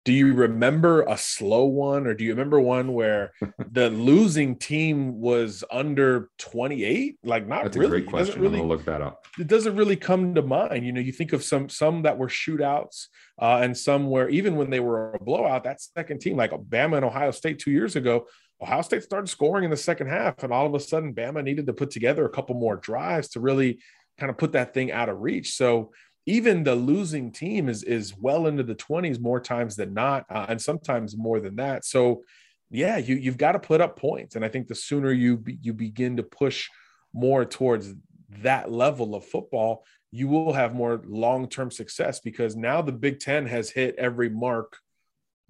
do 0.05 0.11
you 0.11 0.33
remember 0.33 1.03
a 1.03 1.17
slow 1.17 1.65
one 1.65 2.07
or 2.07 2.13
do 2.13 2.23
you 2.23 2.31
remember 2.31 2.59
one 2.59 2.93
where 2.93 3.31
the 3.71 3.89
losing 3.89 4.57
team 4.57 5.19
was 5.21 5.63
under 5.71 6.29
28 6.39 7.17
like 7.23 7.47
not 7.47 7.63
That's 7.63 7.77
really. 7.77 7.87
a 7.87 8.01
great 8.01 8.07
question. 8.09 8.41
Really, 8.41 8.55
i'm 8.59 8.67
gonna 8.67 8.69
look 8.69 8.85
that 8.85 9.01
up. 9.01 9.25
it 9.39 9.47
doesn't 9.47 9.75
really 9.75 9.95
come 9.95 10.35
to 10.35 10.41
mind. 10.41 10.85
You 10.85 10.91
know 10.91 11.01
you 11.01 11.11
think 11.11 11.33
of 11.33 11.43
some 11.43 11.69
some 11.69 12.01
that 12.03 12.17
were 12.17 12.27
shootouts 12.27 13.07
uh, 13.41 13.59
and 13.61 13.77
some 13.77 14.09
where 14.09 14.29
even 14.29 14.55
when 14.55 14.69
they 14.69 14.79
were 14.79 15.13
a 15.13 15.23
blowout 15.23 15.63
that 15.63 15.81
second 15.81 16.19
team 16.19 16.37
like 16.37 16.51
bama 16.51 16.97
and 16.97 17.05
ohio 17.05 17.31
state 17.31 17.59
two 17.59 17.71
years 17.71 17.95
ago 17.95 18.27
ohio 18.61 18.81
state 18.81 19.03
started 19.03 19.27
scoring 19.27 19.63
in 19.63 19.71
the 19.71 19.77
second 19.77 20.07
half 20.07 20.43
and 20.43 20.53
all 20.53 20.65
of 20.65 20.73
a 20.73 20.79
sudden 20.79 21.13
bama 21.13 21.43
needed 21.43 21.65
to 21.65 21.73
put 21.73 21.91
together 21.91 22.25
a 22.25 22.29
couple 22.29 22.55
more 22.55 22.75
drives 22.75 23.29
to 23.29 23.39
really 23.39 23.79
kind 24.19 24.29
of 24.29 24.37
put 24.37 24.51
that 24.53 24.73
thing 24.73 24.91
out 24.91 25.09
of 25.09 25.19
reach. 25.21 25.55
So 25.55 25.91
even 26.25 26.63
the 26.63 26.75
losing 26.75 27.31
team 27.31 27.69
is 27.69 27.83
is 27.83 28.15
well 28.17 28.47
into 28.47 28.63
the 28.63 28.75
20s 28.75 29.19
more 29.19 29.39
times 29.39 29.75
than 29.75 29.93
not 29.93 30.25
uh, 30.29 30.45
and 30.49 30.61
sometimes 30.61 31.17
more 31.17 31.39
than 31.39 31.55
that. 31.57 31.85
So 31.85 32.23
yeah 32.69 32.97
you 32.97 33.15
you've 33.15 33.37
got 33.37 33.51
to 33.51 33.59
put 33.59 33.81
up 33.81 33.99
points 33.99 34.35
and 34.35 34.43
i 34.43 34.49
think 34.49 34.67
the 34.67 34.73
sooner 34.73 35.11
you 35.11 35.37
be, 35.37 35.59
you 35.61 35.73
begin 35.73 36.17
to 36.17 36.23
push 36.23 36.69
more 37.13 37.45
towards 37.45 37.93
that 38.41 38.71
level 38.71 39.13
of 39.13 39.23
football 39.23 39.85
you 40.15 40.27
will 40.27 40.53
have 40.53 40.75
more 40.75 41.01
long-term 41.07 41.71
success 41.71 42.19
because 42.19 42.55
now 42.55 42.83
the 42.83 42.91
big 42.91 43.19
10 43.19 43.47
has 43.47 43.71
hit 43.71 43.95
every 43.97 44.29
mark 44.29 44.77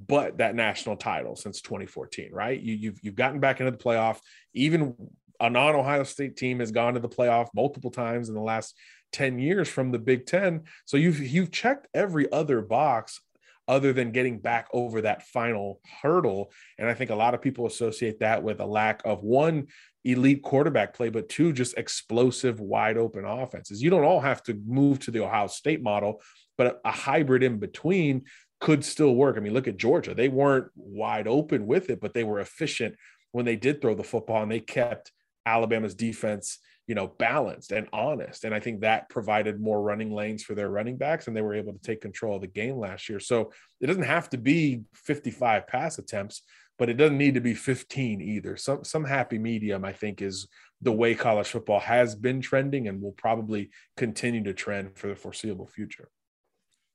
but 0.07 0.37
that 0.37 0.55
national 0.55 0.95
title 0.95 1.35
since 1.35 1.61
2014 1.61 2.29
right? 2.31 2.59
You, 2.59 2.73
you've 2.73 2.99
you've 3.03 3.15
gotten 3.15 3.39
back 3.39 3.59
into 3.59 3.71
the 3.71 3.77
playoff. 3.77 4.19
Even 4.53 4.95
a 5.39 5.49
non-ohio 5.49 6.03
state 6.03 6.37
team 6.37 6.59
has 6.59 6.71
gone 6.71 6.93
to 6.93 6.99
the 6.99 7.09
playoff 7.09 7.47
multiple 7.53 7.91
times 7.91 8.29
in 8.29 8.35
the 8.35 8.41
last 8.41 8.75
10 9.13 9.39
years 9.39 9.69
from 9.69 9.91
the 9.91 9.99
Big 9.99 10.25
10. 10.25 10.63
So 10.85 10.97
you've 10.97 11.19
you've 11.19 11.51
checked 11.51 11.87
every 11.93 12.31
other 12.31 12.61
box 12.61 13.21
other 13.67 13.93
than 13.93 14.11
getting 14.11 14.39
back 14.39 14.67
over 14.73 15.01
that 15.01 15.23
final 15.27 15.79
hurdle. 16.01 16.51
And 16.77 16.89
I 16.89 16.93
think 16.93 17.11
a 17.11 17.15
lot 17.15 17.33
of 17.33 17.41
people 17.41 17.65
associate 17.65 18.19
that 18.19 18.43
with 18.43 18.59
a 18.59 18.65
lack 18.65 19.01
of 19.05 19.23
one 19.23 19.67
elite 20.03 20.43
quarterback 20.43 20.93
play, 20.93 21.09
but 21.09 21.29
two 21.29 21.53
just 21.53 21.77
explosive, 21.77 22.59
wide 22.59 22.97
open 22.97 23.23
offenses. 23.23 23.81
You 23.81 23.89
don't 23.89 24.03
all 24.03 24.19
have 24.19 24.43
to 24.43 24.61
move 24.65 24.99
to 24.99 25.11
the 25.11 25.23
Ohio 25.23 25.47
State 25.47 25.81
model, 25.81 26.21
but 26.57 26.81
a 26.83 26.91
hybrid 26.91 27.41
in 27.41 27.57
between 27.57 28.23
could 28.59 28.83
still 28.83 29.15
work. 29.15 29.37
I 29.37 29.39
mean, 29.39 29.53
look 29.53 29.67
at 29.67 29.77
Georgia. 29.77 30.13
They 30.13 30.29
weren't 30.29 30.67
wide 30.75 31.27
open 31.27 31.65
with 31.65 31.89
it, 31.89 32.01
but 32.01 32.13
they 32.13 32.23
were 32.23 32.39
efficient 32.39 32.95
when 33.31 33.45
they 33.45 33.55
did 33.55 33.81
throw 33.81 33.95
the 33.95 34.03
football 34.03 34.43
and 34.43 34.51
they 34.51 34.59
kept 34.59 35.11
Alabama's 35.45 35.95
defense, 35.95 36.59
you 36.87 36.95
know, 36.95 37.07
balanced 37.07 37.71
and 37.71 37.87
honest. 37.93 38.43
And 38.43 38.53
I 38.53 38.59
think 38.59 38.81
that 38.81 39.09
provided 39.09 39.59
more 39.59 39.81
running 39.81 40.11
lanes 40.11 40.43
for 40.43 40.53
their 40.53 40.69
running 40.69 40.97
backs 40.97 41.27
and 41.27 41.35
they 41.35 41.41
were 41.41 41.55
able 41.55 41.73
to 41.73 41.79
take 41.79 42.01
control 42.01 42.35
of 42.35 42.41
the 42.41 42.47
game 42.47 42.77
last 42.77 43.07
year. 43.07 43.19
So 43.19 43.51
it 43.79 43.87
doesn't 43.87 44.03
have 44.03 44.29
to 44.31 44.37
be 44.37 44.81
55 44.93 45.67
pass 45.67 45.97
attempts, 45.97 46.41
but 46.77 46.89
it 46.89 46.95
doesn't 46.95 47.17
need 47.17 47.35
to 47.35 47.41
be 47.41 47.53
15 47.53 48.21
either. 48.21 48.57
Some 48.57 48.83
some 48.83 49.05
happy 49.05 49.37
medium, 49.37 49.85
I 49.85 49.93
think, 49.93 50.21
is 50.21 50.47
the 50.81 50.91
way 50.91 51.15
college 51.15 51.47
football 51.47 51.79
has 51.79 52.15
been 52.15 52.41
trending 52.41 52.87
and 52.87 53.01
will 53.01 53.13
probably 53.13 53.69
continue 53.95 54.43
to 54.43 54.53
trend 54.53 54.97
for 54.97 55.07
the 55.07 55.15
foreseeable 55.15 55.67
future. 55.67 56.09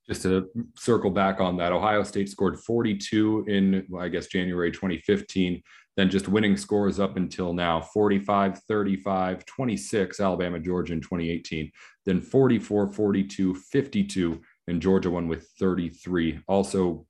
Just 0.07 0.23
to 0.23 0.49
circle 0.77 1.11
back 1.11 1.41
on 1.41 1.57
that, 1.59 1.73
Ohio 1.73 2.03
State 2.03 2.31
scored 2.31 2.59
42 2.61 3.45
in, 3.47 3.87
I 3.99 4.09
guess, 4.09 4.27
January 4.27 4.73
2015. 4.73 5.63
Then 5.99 6.11
just 6.11 6.29
winning 6.29 6.57
scores 6.57 7.01
up 7.01 7.17
until 7.17 7.53
now 7.53 7.81
45, 7.81 8.61
35, 8.61 9.45
26, 9.45 10.21
Alabama, 10.21 10.61
Georgia 10.61 10.93
in 10.93 11.01
2018. 11.01 11.73
Then 12.07 12.21
44, 12.21 12.87
42, 12.87 13.55
52, 13.57 14.41
and 14.69 14.81
Georgia 14.81 15.11
won 15.11 15.27
with 15.27 15.49
33. 15.59 16.39
Also, 16.47 17.05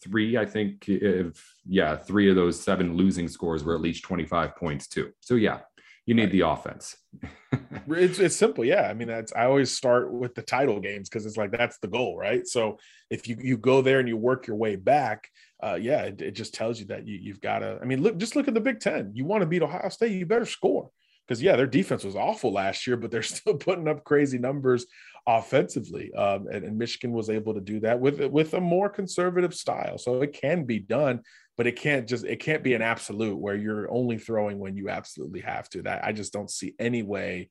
three, 0.00 0.38
I 0.38 0.46
think, 0.46 0.88
if, 0.88 1.52
yeah, 1.66 1.96
three 1.96 2.30
of 2.30 2.36
those 2.36 2.62
seven 2.62 2.96
losing 2.96 3.26
scores 3.26 3.64
were 3.64 3.74
at 3.74 3.80
least 3.80 4.04
25 4.04 4.54
points, 4.54 4.86
too. 4.86 5.10
So, 5.18 5.34
yeah, 5.34 5.58
you 6.06 6.14
need 6.14 6.22
right. 6.22 6.32
the 6.32 6.40
offense. 6.42 6.96
it's, 7.88 8.20
it's 8.20 8.36
simple. 8.36 8.64
Yeah. 8.64 8.82
I 8.82 8.94
mean, 8.94 9.08
that's, 9.08 9.32
I 9.32 9.46
always 9.46 9.76
start 9.76 10.12
with 10.12 10.36
the 10.36 10.42
title 10.42 10.80
games 10.80 11.08
because 11.08 11.26
it's 11.26 11.36
like 11.36 11.50
that's 11.50 11.78
the 11.78 11.88
goal, 11.88 12.16
right? 12.16 12.46
So 12.46 12.78
if 13.10 13.28
you, 13.28 13.36
you 13.40 13.56
go 13.56 13.82
there 13.82 14.00
and 14.00 14.08
you 14.08 14.16
work 14.16 14.46
your 14.46 14.56
way 14.56 14.76
back, 14.76 15.28
uh, 15.62 15.78
yeah, 15.80 16.02
it, 16.02 16.20
it 16.20 16.30
just 16.32 16.54
tells 16.54 16.80
you 16.80 16.86
that 16.86 17.06
you, 17.06 17.18
you've 17.20 17.40
got 17.40 17.60
to, 17.60 17.78
I 17.80 17.84
mean, 17.84 18.02
look, 18.02 18.16
just 18.16 18.36
look 18.36 18.48
at 18.48 18.54
the 18.54 18.60
Big 18.60 18.80
Ten. 18.80 19.12
You 19.14 19.24
want 19.24 19.42
to 19.42 19.46
beat 19.46 19.62
Ohio 19.62 19.88
State, 19.88 20.12
you 20.12 20.26
better 20.26 20.46
score 20.46 20.90
because 21.26 21.42
yeah, 21.42 21.56
their 21.56 21.66
defense 21.66 22.04
was 22.04 22.16
awful 22.16 22.52
last 22.52 22.86
year, 22.86 22.96
but 22.96 23.10
they're 23.10 23.22
still 23.22 23.56
putting 23.56 23.88
up 23.88 24.04
crazy 24.04 24.38
numbers 24.38 24.86
offensively. 25.26 26.12
Um, 26.14 26.48
and, 26.52 26.64
and, 26.64 26.76
Michigan 26.76 27.12
was 27.12 27.30
able 27.30 27.54
to 27.54 27.60
do 27.60 27.78
that 27.80 28.00
with 28.00 28.20
with 28.20 28.54
a 28.54 28.60
more 28.60 28.88
conservative 28.88 29.54
style, 29.54 29.98
so 29.98 30.20
it 30.20 30.32
can 30.32 30.64
be 30.64 30.80
done 30.80 31.22
but 31.56 31.66
it 31.66 31.76
can't 31.76 32.08
just 32.08 32.24
it 32.24 32.40
can't 32.40 32.62
be 32.62 32.74
an 32.74 32.82
absolute 32.82 33.36
where 33.36 33.54
you're 33.54 33.90
only 33.90 34.18
throwing 34.18 34.58
when 34.58 34.76
you 34.76 34.88
absolutely 34.88 35.40
have 35.40 35.68
to. 35.70 35.82
That 35.82 36.04
I 36.04 36.12
just 36.12 36.32
don't 36.32 36.50
see 36.50 36.74
any 36.78 37.02
way 37.02 37.50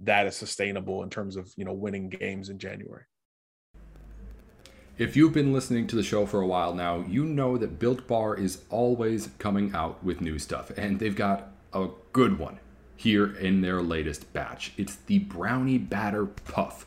that 0.00 0.26
is 0.26 0.36
sustainable 0.36 1.02
in 1.02 1.10
terms 1.10 1.36
of 1.36 1.50
you 1.56 1.64
know 1.64 1.72
winning 1.72 2.08
games 2.08 2.50
in 2.50 2.58
January. 2.58 3.04
If 4.98 5.16
you've 5.16 5.32
been 5.32 5.52
listening 5.52 5.86
to 5.86 5.94
the 5.96 6.02
show 6.02 6.26
for 6.26 6.40
a 6.40 6.46
while 6.46 6.74
now, 6.74 7.04
you 7.06 7.24
know 7.24 7.56
that 7.56 7.78
Built 7.78 8.08
Bar 8.08 8.34
is 8.34 8.62
always 8.68 9.28
coming 9.38 9.72
out 9.72 10.02
with 10.02 10.20
new 10.20 10.40
stuff, 10.40 10.72
and 10.76 10.98
they've 10.98 11.14
got 11.14 11.52
a 11.72 11.90
good 12.12 12.36
one 12.36 12.58
here 12.96 13.32
in 13.36 13.60
their 13.60 13.80
latest 13.80 14.32
batch. 14.32 14.72
It's 14.76 14.96
the 14.96 15.20
Brownie 15.20 15.78
Batter 15.78 16.26
Puff. 16.26 16.84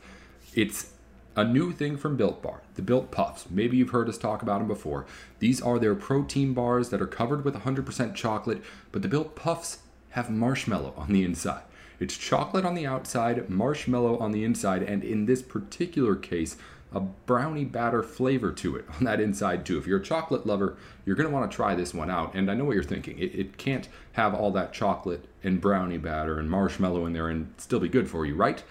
It's 0.53 0.91
a 1.37 1.45
new 1.45 1.71
thing 1.71 1.95
from 1.95 2.17
Built 2.17 2.41
Bar, 2.41 2.63
the 2.75 2.81
Built 2.81 3.11
Puffs. 3.11 3.45
Maybe 3.49 3.77
you've 3.77 3.91
heard 3.91 4.09
us 4.09 4.17
talk 4.17 4.41
about 4.41 4.59
them 4.59 4.67
before. 4.67 5.05
These 5.39 5.61
are 5.61 5.79
their 5.79 5.95
protein 5.95 6.53
bars 6.53 6.89
that 6.89 7.01
are 7.01 7.07
covered 7.07 7.45
with 7.45 7.55
100% 7.55 8.13
chocolate, 8.13 8.61
but 8.91 9.03
the 9.03 9.07
Built 9.07 9.37
Puffs 9.37 9.83
have 10.09 10.29
marshmallow 10.29 10.93
on 10.97 11.13
the 11.13 11.23
inside. 11.23 11.63
It's 12.01 12.17
chocolate 12.17 12.65
on 12.65 12.75
the 12.75 12.85
outside, 12.85 13.49
marshmallow 13.49 14.17
on 14.17 14.33
the 14.33 14.43
inside, 14.43 14.83
and 14.83 15.01
in 15.01 15.27
this 15.27 15.41
particular 15.41 16.15
case, 16.15 16.57
a 16.93 16.99
brownie 16.99 17.65
batter 17.65 18.03
flavor 18.03 18.51
to 18.51 18.75
it 18.75 18.85
on 18.97 19.05
that 19.05 19.19
inside 19.19 19.65
too. 19.65 19.77
If 19.77 19.87
you're 19.87 19.99
a 19.99 20.03
chocolate 20.03 20.45
lover, 20.45 20.77
you're 21.05 21.15
going 21.15 21.29
to 21.29 21.33
want 21.33 21.49
to 21.49 21.55
try 21.55 21.73
this 21.73 21.93
one 21.93 22.09
out. 22.09 22.33
And 22.33 22.51
I 22.51 22.53
know 22.53 22.65
what 22.65 22.75
you're 22.75 22.83
thinking. 22.83 23.17
It, 23.17 23.33
it, 23.33 23.57
can't 23.57 23.87
have 24.13 24.33
all 24.33 24.51
that 24.51 24.73
chocolate 24.73 25.25
and 25.43 25.61
brownie 25.61 25.97
batter 25.97 26.37
and 26.37 26.49
marshmallow 26.49 27.05
in 27.05 27.13
there 27.13 27.29
and 27.29 27.53
still 27.57 27.79
be 27.79 27.87
good 27.87 28.09
for 28.09 28.25
you, 28.25 28.35
right? 28.35 28.63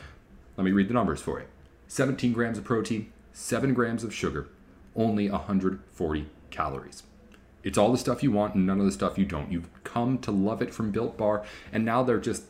Let 0.57 0.65
me 0.65 0.73
read 0.73 0.89
the 0.89 0.95
numbers 0.95 1.21
for 1.21 1.41
you. 1.41 1.47
17 1.89 2.33
grams 2.33 2.59
of 2.59 2.65
protein, 2.65 3.11
7 3.33 3.73
grams 3.75 4.05
of 4.05 4.15
sugar, 4.15 4.49
only 4.95 5.31
140 5.31 6.27
calories. 6.51 7.03
It's 7.63 7.79
all 7.79 7.93
the 7.93 7.99
stuff 7.99 8.23
you 8.23 8.31
want 8.31 8.55
and 8.55 8.67
none 8.67 8.81
of 8.81 8.87
the 8.87 8.93
stuff 8.93 9.19
you 9.19 9.25
don't. 9.25 9.51
You've 9.51 9.69
come 9.85 10.19
to 10.19 10.31
love 10.31 10.63
it 10.63 10.73
from 10.73 10.91
Built 10.91 11.17
Bar, 11.17 11.45
and 11.73 11.85
now 11.85 12.03
they're 12.03 12.21
just 12.21 12.45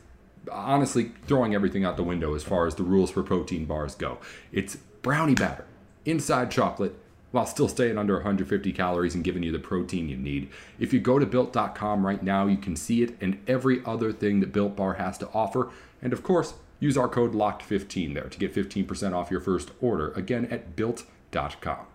honestly 0.51 1.13
throwing 1.27 1.55
everything 1.55 1.85
out 1.85 1.97
the 1.97 2.03
window 2.03 2.35
as 2.35 2.43
far 2.43 2.67
as 2.67 2.75
the 2.75 2.83
rules 2.83 3.11
for 3.11 3.23
protein 3.23 3.65
bars 3.67 3.95
go. 3.95 4.19
It's 4.53 4.79
brownie 5.03 5.35
batter, 5.35 5.67
inside 6.05 6.51
chocolate, 6.51 6.95
while 7.31 7.47
still 7.47 7.69
staying 7.69 7.97
under 7.97 8.15
150 8.15 8.73
calories 8.73 9.15
and 9.15 9.23
giving 9.23 9.43
you 9.43 9.53
the 9.53 9.59
protein 9.59 10.09
you 10.09 10.17
need. 10.17 10.51
If 10.79 10.93
you 10.93 11.01
go 11.01 11.19
to 11.19 11.27
built.com 11.27 12.05
right 12.05 12.23
now, 12.23 12.47
you 12.47 12.57
can 12.57 12.75
see 12.75 13.03
it 13.03 13.17
and 13.21 13.41
every 13.47 13.85
other 13.85 14.13
thing 14.13 14.41
that 14.41 14.53
Built 14.53 14.75
Bar 14.77 14.95
has 14.95 15.17
to 15.19 15.29
offer. 15.33 15.71
And 16.03 16.13
of 16.13 16.23
course, 16.23 16.55
Use 16.81 16.97
our 16.97 17.09
code 17.09 17.35
LOCKED15 17.35 18.15
there 18.15 18.29
to 18.29 18.39
get 18.39 18.55
15% 18.55 19.13
off 19.13 19.31
your 19.31 19.41
first 19.41 19.71
order. 19.81 20.13
Again, 20.13 20.47
at 20.51 20.75
built.com. 20.75 21.87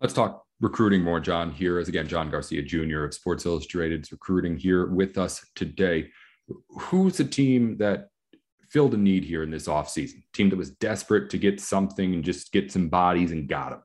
Let's 0.00 0.12
talk 0.12 0.44
recruiting 0.60 1.02
more, 1.02 1.18
John. 1.18 1.50
Here 1.50 1.80
is 1.80 1.88
again 1.88 2.06
John 2.06 2.30
Garcia 2.30 2.62
Jr. 2.62 3.04
of 3.04 3.14
Sports 3.14 3.46
Illustrated's 3.46 4.12
recruiting 4.12 4.56
here 4.56 4.86
with 4.86 5.16
us 5.18 5.44
today. 5.54 6.10
Who's 6.68 7.16
the 7.16 7.24
team 7.24 7.78
that 7.78 8.10
filled 8.70 8.94
a 8.94 8.96
need 8.96 9.24
here 9.24 9.42
in 9.42 9.50
this 9.50 9.68
offseason? 9.68 10.22
Team 10.32 10.50
that 10.50 10.56
was 10.56 10.70
desperate 10.70 11.30
to 11.30 11.38
get 11.38 11.60
something 11.60 12.14
and 12.14 12.24
just 12.24 12.52
get 12.52 12.72
some 12.72 12.88
bodies 12.88 13.32
and 13.32 13.48
got 13.48 13.70
them. 13.70 13.82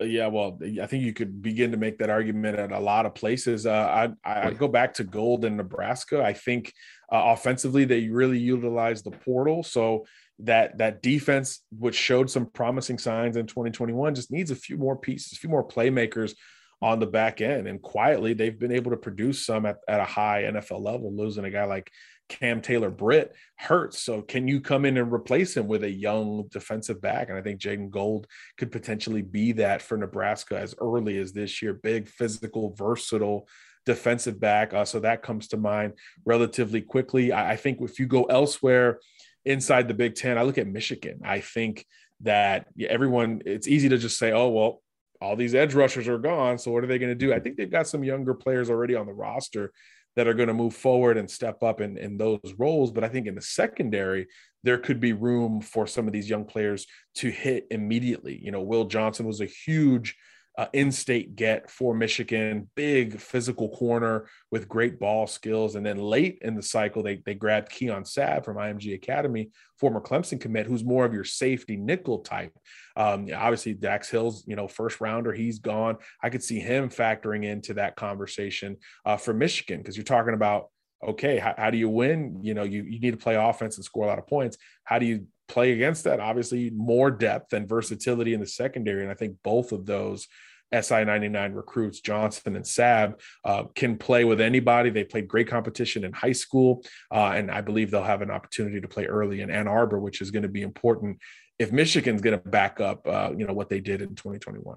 Uh, 0.00 0.04
yeah, 0.04 0.26
well, 0.28 0.58
I 0.80 0.86
think 0.86 1.04
you 1.04 1.12
could 1.12 1.42
begin 1.42 1.72
to 1.72 1.76
make 1.76 1.98
that 1.98 2.10
argument 2.10 2.58
at 2.58 2.72
a 2.72 2.78
lot 2.78 3.06
of 3.06 3.14
places. 3.14 3.66
Uh, 3.66 4.12
I 4.24 4.46
I 4.46 4.52
go 4.52 4.68
back 4.68 4.94
to 4.94 5.04
Gould 5.04 5.44
in 5.44 5.56
Nebraska. 5.56 6.22
I 6.22 6.32
think 6.32 6.72
uh, 7.12 7.22
offensively 7.26 7.84
they 7.84 8.08
really 8.08 8.38
utilized 8.38 9.04
the 9.04 9.10
portal, 9.10 9.62
so 9.62 10.06
that 10.40 10.78
that 10.78 11.02
defense, 11.02 11.62
which 11.76 11.96
showed 11.96 12.30
some 12.30 12.46
promising 12.46 12.98
signs 12.98 13.36
in 13.36 13.46
2021, 13.46 14.14
just 14.14 14.32
needs 14.32 14.50
a 14.50 14.56
few 14.56 14.78
more 14.78 14.96
pieces, 14.96 15.32
a 15.32 15.36
few 15.36 15.50
more 15.50 15.66
playmakers 15.66 16.34
on 16.82 16.98
the 16.98 17.06
back 17.06 17.40
end. 17.40 17.68
And 17.68 17.82
quietly, 17.82 18.32
they've 18.32 18.58
been 18.58 18.72
able 18.72 18.92
to 18.92 18.96
produce 18.96 19.44
some 19.44 19.66
at, 19.66 19.78
at 19.86 20.00
a 20.00 20.04
high 20.04 20.44
NFL 20.44 20.80
level, 20.80 21.14
losing 21.14 21.44
a 21.44 21.50
guy 21.50 21.64
like 21.64 21.90
Cam 22.30 22.62
Taylor 22.62 22.88
Britt 22.88 23.34
hurts. 23.56 24.02
So 24.02 24.22
can 24.22 24.48
you 24.48 24.60
come 24.60 24.86
in 24.86 24.96
and 24.96 25.12
replace 25.12 25.56
him 25.56 25.66
with 25.66 25.84
a 25.84 25.90
young 25.90 26.46
defensive 26.50 27.02
back? 27.02 27.28
And 27.28 27.36
I 27.36 27.42
think 27.42 27.60
Jaeden 27.60 27.90
Gould 27.90 28.26
could 28.56 28.72
potentially 28.72 29.20
be 29.20 29.52
that 29.52 29.82
for 29.82 29.98
Nebraska 29.98 30.58
as 30.58 30.74
early 30.80 31.18
as 31.18 31.32
this 31.32 31.60
year. 31.60 31.74
Big, 31.74 32.08
physical, 32.08 32.74
versatile 32.74 33.46
defensive 33.84 34.40
back. 34.40 34.72
Uh, 34.72 34.84
so 34.84 35.00
that 35.00 35.22
comes 35.22 35.48
to 35.48 35.56
mind 35.56 35.94
relatively 36.24 36.80
quickly. 36.80 37.32
I, 37.32 37.52
I 37.52 37.56
think 37.56 37.80
if 37.82 37.98
you 37.98 38.06
go 38.06 38.24
elsewhere 38.24 39.00
inside 39.44 39.88
the 39.88 39.94
Big 39.94 40.14
Ten, 40.14 40.38
I 40.38 40.42
look 40.42 40.58
at 40.58 40.66
Michigan. 40.66 41.20
I 41.24 41.40
think 41.40 41.84
that 42.20 42.66
everyone, 42.80 43.42
it's 43.44 43.68
easy 43.68 43.88
to 43.88 43.98
just 43.98 44.18
say, 44.18 44.32
oh, 44.32 44.48
well, 44.48 44.82
all 45.20 45.36
these 45.36 45.54
edge 45.54 45.74
rushers 45.74 46.08
are 46.08 46.18
gone. 46.18 46.58
So 46.58 46.70
what 46.70 46.84
are 46.84 46.86
they 46.86 46.98
going 46.98 47.10
to 47.10 47.26
do? 47.26 47.34
I 47.34 47.40
think 47.40 47.56
they've 47.56 47.70
got 47.70 47.86
some 47.86 48.04
younger 48.04 48.34
players 48.34 48.70
already 48.70 48.94
on 48.94 49.06
the 49.06 49.12
roster 49.12 49.72
that 50.16 50.26
are 50.26 50.34
going 50.34 50.48
to 50.48 50.54
move 50.54 50.74
forward 50.74 51.16
and 51.16 51.30
step 51.30 51.62
up 51.62 51.80
in, 51.80 51.96
in 51.96 52.16
those 52.16 52.54
roles. 52.58 52.90
But 52.90 53.04
I 53.04 53.08
think 53.08 53.26
in 53.26 53.34
the 53.34 53.42
secondary, 53.42 54.26
there 54.62 54.78
could 54.78 55.00
be 55.00 55.12
room 55.12 55.60
for 55.60 55.86
some 55.86 56.06
of 56.06 56.12
these 56.12 56.28
young 56.28 56.44
players 56.44 56.86
to 57.16 57.30
hit 57.30 57.66
immediately. 57.70 58.38
You 58.42 58.50
know, 58.50 58.62
Will 58.62 58.84
Johnson 58.84 59.26
was 59.26 59.40
a 59.40 59.46
huge 59.46 60.16
uh, 60.60 60.66
in-state 60.74 61.36
get 61.36 61.70
for 61.70 61.94
Michigan, 61.94 62.68
big 62.74 63.18
physical 63.18 63.70
corner 63.70 64.26
with 64.50 64.68
great 64.68 65.00
ball 65.00 65.26
skills. 65.26 65.74
And 65.74 65.86
then 65.86 65.96
late 65.96 66.36
in 66.42 66.54
the 66.54 66.62
cycle, 66.62 67.02
they 67.02 67.22
they 67.24 67.32
grabbed 67.32 67.70
Keon 67.70 68.02
Sabb 68.02 68.44
from 68.44 68.58
IMG 68.58 68.92
Academy, 68.92 69.52
former 69.78 70.02
Clemson 70.02 70.38
commit, 70.38 70.66
who's 70.66 70.84
more 70.84 71.06
of 71.06 71.14
your 71.14 71.24
safety 71.24 71.78
nickel 71.78 72.18
type. 72.18 72.52
Um, 72.94 73.26
obviously, 73.34 73.72
Dax 73.72 74.10
Hill's 74.10 74.44
you 74.46 74.54
know 74.54 74.68
first 74.68 75.00
rounder, 75.00 75.32
he's 75.32 75.60
gone. 75.60 75.96
I 76.22 76.28
could 76.28 76.42
see 76.42 76.60
him 76.60 76.90
factoring 76.90 77.46
into 77.46 77.72
that 77.74 77.96
conversation 77.96 78.76
uh, 79.06 79.16
for 79.16 79.32
Michigan 79.32 79.78
because 79.78 79.96
you're 79.96 80.04
talking 80.04 80.34
about 80.34 80.66
okay, 81.02 81.38
how, 81.38 81.54
how 81.56 81.70
do 81.70 81.78
you 81.78 81.88
win? 81.88 82.40
You 82.42 82.52
know, 82.52 82.64
you 82.64 82.82
you 82.82 83.00
need 83.00 83.12
to 83.12 83.16
play 83.16 83.36
offense 83.36 83.76
and 83.76 83.84
score 83.86 84.04
a 84.04 84.08
lot 84.08 84.18
of 84.18 84.26
points. 84.26 84.58
How 84.84 84.98
do 84.98 85.06
you 85.06 85.26
play 85.48 85.72
against 85.72 86.04
that? 86.04 86.20
Obviously, 86.20 86.68
more 86.68 87.10
depth 87.10 87.54
and 87.54 87.66
versatility 87.66 88.34
in 88.34 88.40
the 88.40 88.46
secondary, 88.46 89.00
and 89.00 89.10
I 89.10 89.14
think 89.14 89.36
both 89.42 89.72
of 89.72 89.86
those 89.86 90.28
SI 90.72 91.04
99 91.04 91.52
recruits, 91.52 92.00
Johnson 92.00 92.56
and 92.56 92.64
Sabb, 92.64 93.20
uh, 93.44 93.64
can 93.74 93.96
play 93.96 94.24
with 94.24 94.40
anybody. 94.40 94.90
They 94.90 95.04
played 95.04 95.28
great 95.28 95.48
competition 95.48 96.04
in 96.04 96.12
high 96.12 96.32
school. 96.32 96.84
Uh, 97.10 97.32
and 97.34 97.50
I 97.50 97.60
believe 97.60 97.90
they'll 97.90 98.02
have 98.02 98.22
an 98.22 98.30
opportunity 98.30 98.80
to 98.80 98.88
play 98.88 99.06
early 99.06 99.40
in 99.40 99.50
Ann 99.50 99.68
Arbor, 99.68 99.98
which 99.98 100.20
is 100.20 100.30
going 100.30 100.42
to 100.42 100.48
be 100.48 100.62
important 100.62 101.18
if 101.58 101.72
Michigan's 101.72 102.22
going 102.22 102.40
to 102.40 102.48
back 102.48 102.80
up, 102.80 103.06
uh, 103.06 103.30
you 103.36 103.46
know, 103.46 103.52
what 103.52 103.68
they 103.68 103.80
did 103.80 104.00
in 104.00 104.14
2021. 104.14 104.76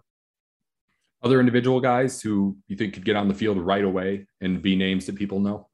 Other 1.24 1.40
individual 1.40 1.80
guys 1.80 2.22
who 2.22 2.58
you 2.68 2.76
think 2.76 2.94
could 2.94 3.06
get 3.06 3.16
on 3.16 3.30
the 3.30 3.34
field 3.34 3.58
right 3.58 3.86
away 3.86 4.28
and 4.42 4.62
be 4.62 4.76
names 4.76 5.06
that 5.06 5.16
people 5.16 5.40
know? 5.40 5.70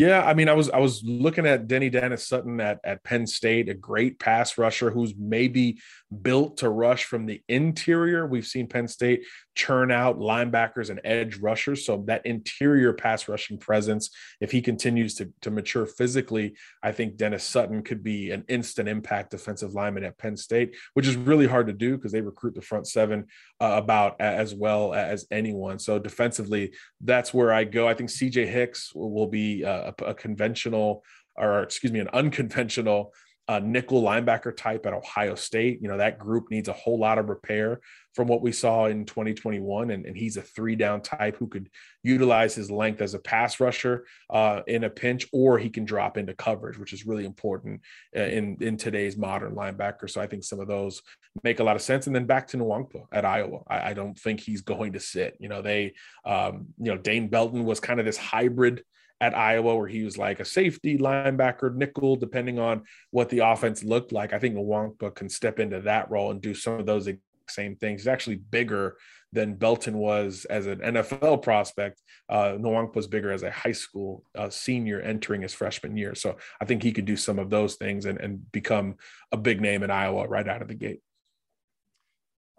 Yeah, 0.00 0.24
I 0.24 0.32
mean, 0.32 0.48
I 0.48 0.54
was 0.54 0.70
I 0.70 0.78
was 0.78 1.04
looking 1.04 1.44
at 1.44 1.68
Denny 1.68 1.90
Dennis 1.90 2.26
Sutton 2.26 2.58
at, 2.58 2.80
at 2.84 3.04
Penn 3.04 3.26
State, 3.26 3.68
a 3.68 3.74
great 3.74 4.18
pass 4.18 4.56
rusher 4.56 4.90
who's 4.90 5.14
maybe 5.14 5.78
built 6.22 6.56
to 6.58 6.70
rush 6.70 7.04
from 7.04 7.26
the 7.26 7.42
interior. 7.50 8.26
We've 8.26 8.46
seen 8.46 8.66
Penn 8.66 8.88
State 8.88 9.26
churn 9.60 9.90
out 9.90 10.18
linebackers 10.18 10.88
and 10.88 11.00
edge 11.04 11.36
rushers. 11.36 11.84
So 11.84 12.02
that 12.06 12.24
interior 12.24 12.94
pass 12.94 13.28
rushing 13.28 13.58
presence, 13.58 14.08
if 14.40 14.50
he 14.50 14.62
continues 14.62 15.14
to, 15.16 15.30
to 15.42 15.50
mature 15.50 15.84
physically, 15.84 16.54
I 16.82 16.92
think 16.92 17.18
Dennis 17.18 17.44
Sutton 17.44 17.82
could 17.82 18.02
be 18.02 18.30
an 18.30 18.44
instant 18.48 18.88
impact 18.88 19.32
defensive 19.32 19.74
lineman 19.74 20.04
at 20.04 20.16
Penn 20.16 20.38
State, 20.38 20.76
which 20.94 21.06
is 21.06 21.16
really 21.16 21.46
hard 21.46 21.66
to 21.66 21.74
do 21.74 21.96
because 21.96 22.10
they 22.10 22.22
recruit 22.22 22.54
the 22.54 22.62
front 22.62 22.86
seven 22.86 23.26
uh, 23.60 23.74
about 23.82 24.18
as 24.18 24.54
well 24.54 24.94
as 24.94 25.26
anyone. 25.30 25.78
So 25.78 25.98
defensively, 25.98 26.72
that's 27.02 27.34
where 27.34 27.52
I 27.52 27.64
go. 27.64 27.86
I 27.86 27.92
think 27.92 28.08
CJ 28.08 28.48
Hicks 28.48 28.94
will, 28.94 29.20
be 29.30 29.62
a, 29.62 29.94
a 30.06 30.14
conventional 30.14 31.04
or 31.36 31.62
excuse 31.62 31.92
me, 31.92 32.00
an 32.00 32.08
unconventional 32.12 33.12
a 33.50 33.60
nickel 33.60 34.00
linebacker 34.00 34.56
type 34.56 34.86
at 34.86 34.92
Ohio 34.92 35.34
State. 35.34 35.82
You 35.82 35.88
know, 35.88 35.96
that 35.96 36.20
group 36.20 36.52
needs 36.52 36.68
a 36.68 36.72
whole 36.72 37.00
lot 37.00 37.18
of 37.18 37.28
repair 37.28 37.80
from 38.14 38.28
what 38.28 38.42
we 38.42 38.52
saw 38.52 38.86
in 38.86 39.04
2021. 39.04 39.90
And, 39.90 40.06
and 40.06 40.16
he's 40.16 40.36
a 40.36 40.42
three 40.42 40.76
down 40.76 41.00
type 41.00 41.36
who 41.36 41.48
could 41.48 41.68
utilize 42.04 42.54
his 42.54 42.70
length 42.70 43.02
as 43.02 43.14
a 43.14 43.18
pass 43.18 43.58
rusher 43.58 44.06
uh, 44.30 44.60
in 44.68 44.84
a 44.84 44.90
pinch, 44.90 45.26
or 45.32 45.58
he 45.58 45.68
can 45.68 45.84
drop 45.84 46.16
into 46.16 46.32
coverage, 46.32 46.78
which 46.78 46.92
is 46.92 47.04
really 47.04 47.24
important 47.24 47.80
uh, 48.16 48.20
in, 48.20 48.56
in 48.60 48.76
today's 48.76 49.16
modern 49.16 49.56
linebacker. 49.56 50.08
So 50.08 50.20
I 50.20 50.28
think 50.28 50.44
some 50.44 50.60
of 50.60 50.68
those 50.68 51.02
make 51.42 51.58
a 51.58 51.64
lot 51.64 51.74
of 51.74 51.82
sense. 51.82 52.06
And 52.06 52.14
then 52.14 52.26
back 52.26 52.46
to 52.48 52.56
Nwankpa 52.56 53.06
at 53.10 53.24
Iowa. 53.24 53.62
I, 53.66 53.90
I 53.90 53.94
don't 53.94 54.16
think 54.16 54.38
he's 54.38 54.60
going 54.60 54.92
to 54.92 55.00
sit. 55.00 55.36
You 55.40 55.48
know, 55.48 55.60
they, 55.60 55.94
um, 56.24 56.68
you 56.78 56.92
know, 56.92 56.98
Dane 56.98 57.26
Belton 57.26 57.64
was 57.64 57.80
kind 57.80 57.98
of 57.98 58.06
this 58.06 58.16
hybrid 58.16 58.84
at 59.20 59.36
Iowa, 59.36 59.76
where 59.76 59.88
he 59.88 60.02
was 60.02 60.16
like 60.16 60.40
a 60.40 60.44
safety, 60.44 60.96
linebacker, 60.96 61.74
nickel, 61.74 62.16
depending 62.16 62.58
on 62.58 62.82
what 63.10 63.28
the 63.28 63.40
offense 63.40 63.84
looked 63.84 64.12
like. 64.12 64.32
I 64.32 64.38
think 64.38 64.54
Nwankpa 64.54 65.14
can 65.14 65.28
step 65.28 65.58
into 65.58 65.80
that 65.82 66.10
role 66.10 66.30
and 66.30 66.40
do 66.40 66.54
some 66.54 66.80
of 66.80 66.86
those 66.86 67.08
same 67.48 67.76
things. 67.76 68.02
He's 68.02 68.08
actually 68.08 68.36
bigger 68.36 68.96
than 69.32 69.54
Belton 69.54 69.96
was 69.96 70.44
as 70.46 70.66
an 70.66 70.80
NFL 70.80 71.42
prospect. 71.42 72.02
Uh, 72.28 72.56
Nwank 72.58 72.94
was 72.94 73.06
bigger 73.06 73.30
as 73.30 73.42
a 73.42 73.50
high 73.50 73.72
school 73.72 74.24
uh, 74.36 74.50
senior 74.50 75.00
entering 75.00 75.42
his 75.42 75.54
freshman 75.54 75.96
year. 75.96 76.14
So 76.14 76.36
I 76.60 76.64
think 76.64 76.82
he 76.82 76.92
could 76.92 77.04
do 77.04 77.16
some 77.16 77.38
of 77.38 77.50
those 77.50 77.76
things 77.76 78.06
and, 78.06 78.20
and 78.20 78.50
become 78.50 78.96
a 79.30 79.36
big 79.36 79.60
name 79.60 79.82
in 79.82 79.90
Iowa 79.90 80.26
right 80.26 80.48
out 80.48 80.62
of 80.62 80.68
the 80.68 80.74
gate. 80.74 81.00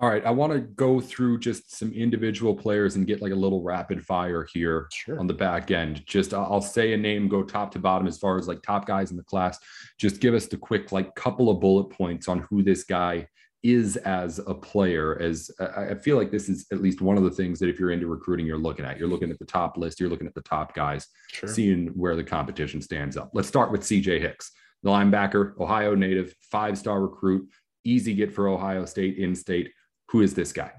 All 0.01 0.09
right, 0.09 0.25
I 0.25 0.31
want 0.31 0.51
to 0.51 0.59
go 0.59 0.99
through 0.99 1.39
just 1.41 1.77
some 1.77 1.93
individual 1.93 2.55
players 2.55 2.95
and 2.95 3.05
get 3.05 3.21
like 3.21 3.33
a 3.33 3.35
little 3.35 3.61
rapid 3.61 4.03
fire 4.03 4.47
here 4.51 4.87
sure. 4.91 5.19
on 5.19 5.27
the 5.27 5.33
back 5.35 5.69
end. 5.69 6.03
Just 6.07 6.33
I'll 6.33 6.59
say 6.59 6.93
a 6.93 6.97
name, 6.97 7.27
go 7.27 7.43
top 7.43 7.71
to 7.73 7.79
bottom 7.79 8.07
as 8.07 8.17
far 8.17 8.39
as 8.39 8.47
like 8.47 8.63
top 8.63 8.87
guys 8.87 9.11
in 9.11 9.17
the 9.17 9.23
class. 9.23 9.59
Just 9.99 10.19
give 10.19 10.33
us 10.33 10.47
the 10.47 10.57
quick 10.57 10.91
like 10.91 11.13
couple 11.13 11.51
of 11.51 11.59
bullet 11.59 11.91
points 11.91 12.27
on 12.27 12.39
who 12.49 12.63
this 12.63 12.83
guy 12.83 13.27
is 13.61 13.95
as 13.97 14.39
a 14.39 14.55
player. 14.55 15.21
As 15.21 15.51
I 15.59 15.93
feel 15.93 16.17
like 16.17 16.31
this 16.31 16.49
is 16.49 16.65
at 16.71 16.81
least 16.81 17.01
one 17.01 17.15
of 17.15 17.23
the 17.23 17.29
things 17.29 17.59
that 17.59 17.69
if 17.69 17.79
you're 17.79 17.91
into 17.91 18.07
recruiting, 18.07 18.47
you're 18.47 18.57
looking 18.57 18.85
at. 18.85 18.97
You're 18.97 19.07
looking 19.07 19.29
at 19.29 19.37
the 19.37 19.45
top 19.45 19.77
list. 19.77 19.99
You're 19.99 20.09
looking 20.09 20.25
at 20.25 20.33
the 20.33 20.41
top 20.41 20.73
guys, 20.73 21.05
sure. 21.31 21.47
seeing 21.47 21.89
where 21.89 22.15
the 22.15 22.23
competition 22.23 22.81
stands 22.81 23.17
up. 23.17 23.29
Let's 23.35 23.47
start 23.47 23.71
with 23.71 23.83
C.J. 23.83 24.19
Hicks, 24.19 24.51
the 24.81 24.89
linebacker, 24.89 25.55
Ohio 25.59 25.93
native, 25.93 26.33
five 26.49 26.75
star 26.75 27.01
recruit, 27.01 27.47
easy 27.83 28.15
get 28.15 28.33
for 28.33 28.47
Ohio 28.47 28.85
State 28.85 29.19
in 29.19 29.35
state 29.35 29.69
who 30.11 30.21
is 30.21 30.33
this 30.33 30.53
guy? 30.53 30.71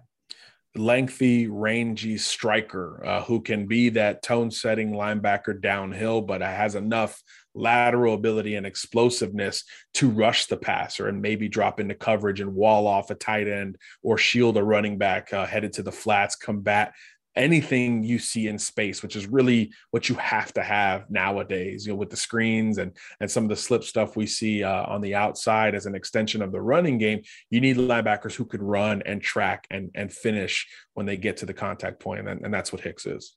lengthy, 0.75 1.49
rangy 1.49 2.17
striker 2.17 3.05
uh, 3.05 3.23
who 3.25 3.43
can 3.43 3.67
be 3.67 3.91
that 3.91 4.23
tone 4.23 4.51
setting 4.51 4.93
linebacker 4.93 5.61
downhill, 5.61 6.23
but 6.23 6.41
has 6.41 6.75
enough 6.75 7.23
lateral 7.55 8.15
ability 8.15 8.55
and 8.55 8.65
explosiveness 8.65 9.65
to 9.93 10.09
rush 10.09 10.47
the 10.47 10.57
passer 10.57 11.09
and 11.09 11.21
maybe 11.21 11.49
drop 11.49 11.79
into 11.81 11.95
coverage 11.95 12.41
and 12.41 12.55
wall 12.55 12.87
off 12.87 13.11
a 13.11 13.15
tight 13.15 13.47
end 13.47 13.77
or 14.03 14.17
shield 14.17 14.57
a 14.57 14.65
running 14.65 14.97
back 14.97 15.33
uh, 15.35 15.45
headed 15.45 15.75
to 15.75 15.83
the 15.83 15.93
flats, 15.93 16.35
combat 16.35 16.95
anything 17.37 18.03
you 18.03 18.19
see 18.19 18.49
in 18.49 18.59
space, 18.59 19.03
which 19.03 19.17
is 19.17 19.27
really 19.27 19.73
what 19.91 20.09
you 20.09 20.15
have 20.17 20.53
to 20.55 20.63
have 20.63 21.11
nowadays, 21.11 21.87
you 21.87 21.93
know, 21.93 21.97
with 21.97 22.11
the 22.11 22.17
screens 22.17 22.79
and 22.79 22.97
and 23.21 23.31
some 23.31 23.45
of 23.45 23.51
the 23.51 23.57
slip 23.57 23.85
stuff 23.85 24.17
we 24.17 24.27
see 24.27 24.63
uh, 24.63 24.85
on 24.85 25.01
the 25.01 25.15
outside 25.15 25.75
as 25.75 25.87
an 25.87 25.95
extension 25.95 26.43
of 26.43 26.53
the 26.53 26.61
running 26.61 26.99
game. 26.99 27.23
You 27.51 27.61
need 27.61 27.77
linebackers 27.77 28.35
who 28.35 28.45
could 28.45 28.63
run 28.63 29.03
and 29.07 29.23
track 29.23 29.67
and 29.71 29.91
and 29.95 30.13
finish 30.13 30.67
when 30.95 31.07
they 31.07 31.17
get 31.17 31.39
to 31.39 31.47
the 31.47 31.55
contact 31.55 32.01
point, 32.01 32.29
and, 32.29 32.45
and 32.45 32.53
that's 32.53 32.73
what 32.73 32.83
Hicks 32.83 33.07
is. 33.07 33.37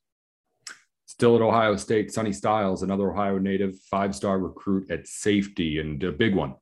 Still 1.07 1.35
at 1.35 1.41
Ohio 1.41 1.75
State, 1.75 2.11
Sonny 2.11 2.33
Styles, 2.33 2.81
another 2.81 3.11
Ohio 3.11 3.37
native, 3.37 3.79
five 3.91 4.15
star 4.15 4.39
recruit 4.39 4.89
at 4.89 5.07
safety, 5.07 5.79
and 5.79 6.03
a 6.03 6.11
big 6.11 6.35
one 6.35 6.55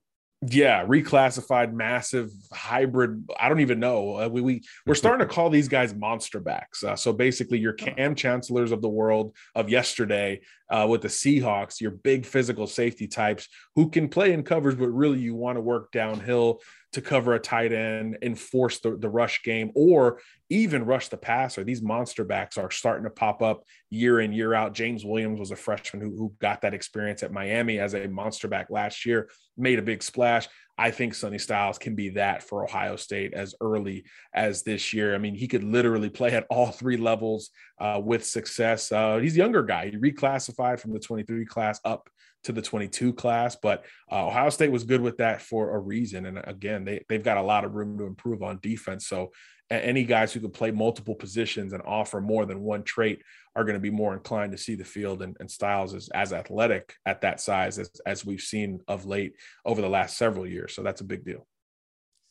yeah 0.47 0.86
reclassified 0.86 1.73
massive 1.73 2.32
hybrid 2.51 3.23
i 3.39 3.47
don't 3.49 3.60
even 3.60 3.79
know. 3.79 4.19
Uh, 4.19 4.27
we, 4.27 4.41
we 4.41 4.63
we're 4.86 4.95
starting 4.95 5.25
to 5.25 5.34
call 5.34 5.49
these 5.49 5.67
guys 5.67 5.93
monster 5.93 6.39
backs. 6.39 6.84
Uh, 6.84 6.95
so 6.95 7.13
basically 7.13 7.60
your 7.60 7.73
Kam 7.73 8.15
Chancellors 8.15 8.71
of 8.71 8.82
the 8.82 8.89
world 8.89 9.36
of 9.56 9.69
yesterday 9.69 10.41
uh, 10.69 10.88
with 10.89 11.01
the 11.01 11.08
seahawks 11.08 11.79
your 11.79 11.91
big 11.91 12.25
physical 12.25 12.67
safety 12.67 13.08
types 13.08 13.47
who 13.75 13.89
can 13.89 14.10
play 14.10 14.34
in 14.34 14.43
covers 14.43 14.75
but 14.75 14.89
really 14.89 15.19
you 15.19 15.36
want 15.36 15.58
to 15.58 15.62
work 15.62 15.91
downhill 15.91 16.62
to 16.93 17.01
cover 17.01 17.34
a 17.34 17.39
tight 17.39 17.73
end 17.73 18.17
enforce 18.21 18.79
the, 18.79 18.95
the 18.97 19.10
rush 19.10 19.43
game 19.43 19.71
or 19.75 20.19
even 20.49 20.86
rush 20.86 21.10
the 21.10 21.17
passer 21.17 21.63
these 21.63 21.82
monster 21.82 22.23
backs 22.23 22.58
are 22.58 22.71
starting 22.71 23.03
to 23.03 23.10
pop 23.10 23.41
up 23.41 23.63
year 23.89 24.21
in 24.21 24.32
year 24.32 24.53
out 24.53 24.73
james 24.73 25.03
williams 25.03 25.39
was 25.39 25.51
a 25.51 25.56
freshman 25.56 26.01
who, 26.01 26.15
who 26.15 26.34
got 26.39 26.62
that 26.62 26.73
experience 26.73 27.23
at 27.23 27.32
miami 27.32 27.79
as 27.79 27.93
a 27.93 28.08
monster 28.08 28.47
back 28.47 28.67
last 28.69 29.06
year 29.06 29.27
made 29.58 29.79
a 29.79 29.84
big 29.84 30.01
splash. 30.01 30.47
I 30.77 30.89
think 30.89 31.13
Sonny 31.13 31.38
Styles 31.38 31.77
can 31.77 31.95
be 31.95 32.10
that 32.10 32.41
for 32.41 32.63
Ohio 32.63 32.95
State 32.95 33.34
as 33.34 33.53
early 33.62 34.06
as 34.34 34.63
this 34.63 34.91
year. 34.91 35.13
I 35.13 35.19
mean, 35.19 35.36
he 35.36 35.47
could 35.47 35.63
literally 35.63 36.10
play 36.10 36.32
at 36.32 36.47
all 36.49 36.71
three 36.71 36.97
levels 36.97 37.51
uh, 37.79 38.01
with 38.03 38.25
success. 38.25 38.91
Uh, 38.91 39.17
he's 39.17 39.36
a 39.36 39.38
younger 39.38 39.62
guy. 39.62 39.91
He 39.91 39.97
reclassified 39.97 40.79
from 40.79 40.93
the 40.93 40.99
23 40.99 41.45
class 41.45 41.79
up 41.86 42.10
to 42.43 42.51
the 42.51 42.62
22 42.62 43.13
class, 43.13 43.56
but 43.56 43.86
uh, 44.12 44.27
Ohio 44.27 44.49
State 44.49 44.71
was 44.71 44.84
good 44.84 45.01
with 45.01 45.17
that 45.17 45.41
for 45.41 45.75
a 45.75 45.79
reason. 45.79 46.25
And 46.25 46.41
again, 46.43 46.84
they, 46.84 47.03
they've 47.10 47.23
got 47.23 47.38
a 47.38 47.41
lot 47.41 47.65
of 47.65 47.73
room 47.73 47.97
to 47.97 48.06
improve 48.06 48.43
on 48.43 48.60
defense. 48.62 49.08
So 49.08 49.32
any 49.69 50.03
guys 50.03 50.34
who 50.34 50.39
can 50.39 50.51
play 50.51 50.71
multiple 50.71 51.15
positions 51.15 51.73
and 51.73 51.82
offer 51.84 52.21
more 52.21 52.45
than 52.45 52.62
one 52.62 52.84
trait 52.84 53.21
are 53.56 53.63
going 53.63 53.75
to 53.75 53.79
be 53.79 53.89
more 53.89 54.13
inclined 54.13 54.51
to 54.51 54.58
see 54.58 54.75
the 54.75 54.84
field 54.84 55.21
and, 55.21 55.38
and 55.39 55.49
Styles 55.49 55.93
is 55.93 56.10
as 56.10 56.34
athletic 56.34 56.95
at 57.06 57.21
that 57.21 57.39
size 57.39 57.79
as, 57.79 57.89
as 58.06 58.25
we've 58.25 58.41
seen 58.41 58.82
of 58.88 59.06
late 59.06 59.34
over 59.65 59.82
the 59.82 59.89
last 59.89 60.17
several 60.17 60.45
years. 60.45 60.75
So 60.75 60.84
that's 60.84 61.01
a 61.01 61.06
big 61.06 61.23
deal. 61.23 61.47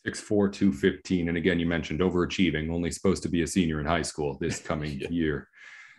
6'4, 0.07 0.53
215. 0.53 1.29
And 1.29 1.39
again, 1.39 1.61
you 1.61 1.67
mentioned 1.67 2.01
overachieving, 2.01 2.71
only 2.71 2.91
supposed 2.91 3.23
to 3.23 3.29
be 3.29 3.43
a 3.43 3.47
senior 3.47 3.81
in 3.81 3.87
high 3.87 4.03
school 4.03 4.37
this 4.41 4.59
coming 4.63 5.01
yeah. 5.01 5.09
year. 5.11 5.49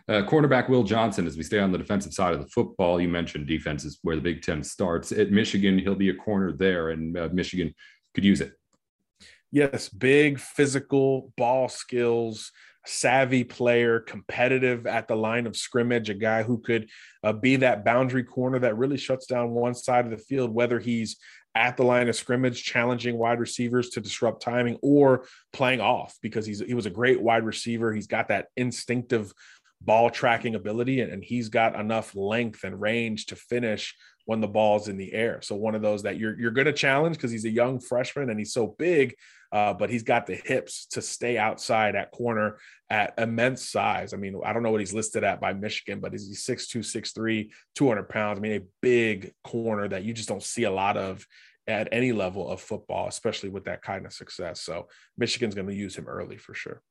Uh, 0.06 0.20
cornerback 0.22 0.68
Will 0.68 0.82
Johnson, 0.82 1.26
as 1.26 1.36
we 1.36 1.42
stay 1.42 1.58
on 1.58 1.72
the 1.72 1.78
defensive 1.78 2.12
side 2.12 2.34
of 2.34 2.40
the 2.40 2.48
football, 2.48 3.00
you 3.00 3.08
mentioned 3.08 3.46
defense 3.46 3.84
is 3.84 3.98
where 4.02 4.16
the 4.16 4.22
Big 4.22 4.42
Ten 4.42 4.62
starts. 4.62 5.12
At 5.12 5.30
Michigan, 5.30 5.78
he'll 5.78 5.94
be 5.94 6.10
a 6.10 6.14
corner 6.14 6.52
there, 6.52 6.90
and 6.90 7.16
uh, 7.16 7.30
Michigan 7.32 7.74
could 8.14 8.24
use 8.24 8.42
it. 8.42 8.52
Yes, 9.50 9.88
big 9.88 10.38
physical 10.38 11.32
ball 11.38 11.70
skills, 11.70 12.52
savvy 12.84 13.44
player, 13.44 14.00
competitive 14.00 14.86
at 14.86 15.08
the 15.08 15.16
line 15.16 15.46
of 15.46 15.56
scrimmage, 15.56 16.10
a 16.10 16.14
guy 16.14 16.42
who 16.42 16.58
could 16.58 16.90
uh, 17.22 17.32
be 17.32 17.56
that 17.56 17.84
boundary 17.84 18.24
corner 18.24 18.58
that 18.58 18.76
really 18.76 18.98
shuts 18.98 19.26
down 19.26 19.50
one 19.50 19.74
side 19.74 20.04
of 20.04 20.10
the 20.10 20.18
field, 20.18 20.52
whether 20.52 20.80
he's 20.80 21.16
at 21.54 21.76
the 21.76 21.84
line 21.84 22.08
of 22.08 22.16
scrimmage, 22.16 22.64
challenging 22.64 23.16
wide 23.16 23.38
receivers 23.38 23.90
to 23.90 24.00
disrupt 24.00 24.42
timing 24.42 24.76
or 24.82 25.24
playing 25.52 25.80
off 25.80 26.16
because 26.20 26.44
he's 26.44 26.60
he 26.60 26.74
was 26.74 26.86
a 26.86 26.90
great 26.90 27.22
wide 27.22 27.44
receiver. 27.44 27.92
He's 27.92 28.08
got 28.08 28.28
that 28.28 28.48
instinctive 28.56 29.32
ball 29.84 30.10
tracking 30.10 30.54
ability 30.54 31.00
and, 31.00 31.12
and 31.12 31.24
he's 31.24 31.48
got 31.48 31.78
enough 31.78 32.14
length 32.14 32.64
and 32.64 32.80
range 32.80 33.26
to 33.26 33.36
finish 33.36 33.94
when 34.26 34.40
the 34.40 34.48
ball's 34.48 34.88
in 34.88 34.96
the 34.96 35.12
air. 35.12 35.40
So 35.42 35.54
one 35.54 35.74
of 35.74 35.82
those 35.82 36.02
that 36.04 36.18
you're 36.18 36.38
you're 36.38 36.50
going 36.50 36.66
to 36.66 36.72
challenge 36.72 37.16
because 37.16 37.30
he's 37.30 37.44
a 37.44 37.50
young 37.50 37.78
freshman 37.78 38.30
and 38.30 38.38
he's 38.38 38.52
so 38.52 38.74
big, 38.78 39.14
uh, 39.52 39.74
but 39.74 39.90
he's 39.90 40.02
got 40.02 40.26
the 40.26 40.34
hips 40.34 40.86
to 40.92 41.02
stay 41.02 41.36
outside 41.36 41.94
at 41.94 42.10
corner 42.10 42.58
at 42.88 43.14
immense 43.18 43.68
size. 43.68 44.14
I 44.14 44.16
mean, 44.16 44.40
I 44.44 44.52
don't 44.52 44.62
know 44.62 44.70
what 44.70 44.80
he's 44.80 44.94
listed 44.94 45.24
at 45.24 45.40
by 45.40 45.52
Michigan, 45.52 46.00
but 46.00 46.12
he's 46.12 46.44
6'2", 46.46 46.78
6'3", 46.78 47.50
200 47.74 48.08
pounds. 48.08 48.38
I 48.38 48.42
mean, 48.42 48.62
a 48.62 48.66
big 48.80 49.32
corner 49.42 49.88
that 49.88 50.04
you 50.04 50.12
just 50.12 50.28
don't 50.28 50.42
see 50.42 50.64
a 50.64 50.70
lot 50.70 50.96
of 50.96 51.26
at 51.66 51.88
any 51.92 52.12
level 52.12 52.48
of 52.50 52.60
football, 52.60 53.08
especially 53.08 53.48
with 53.48 53.64
that 53.64 53.82
kind 53.82 54.04
of 54.06 54.12
success. 54.12 54.60
So 54.60 54.88
Michigan's 55.16 55.54
going 55.54 55.68
to 55.68 55.74
use 55.74 55.96
him 55.96 56.06
early 56.06 56.36
for 56.36 56.54
sure 56.54 56.82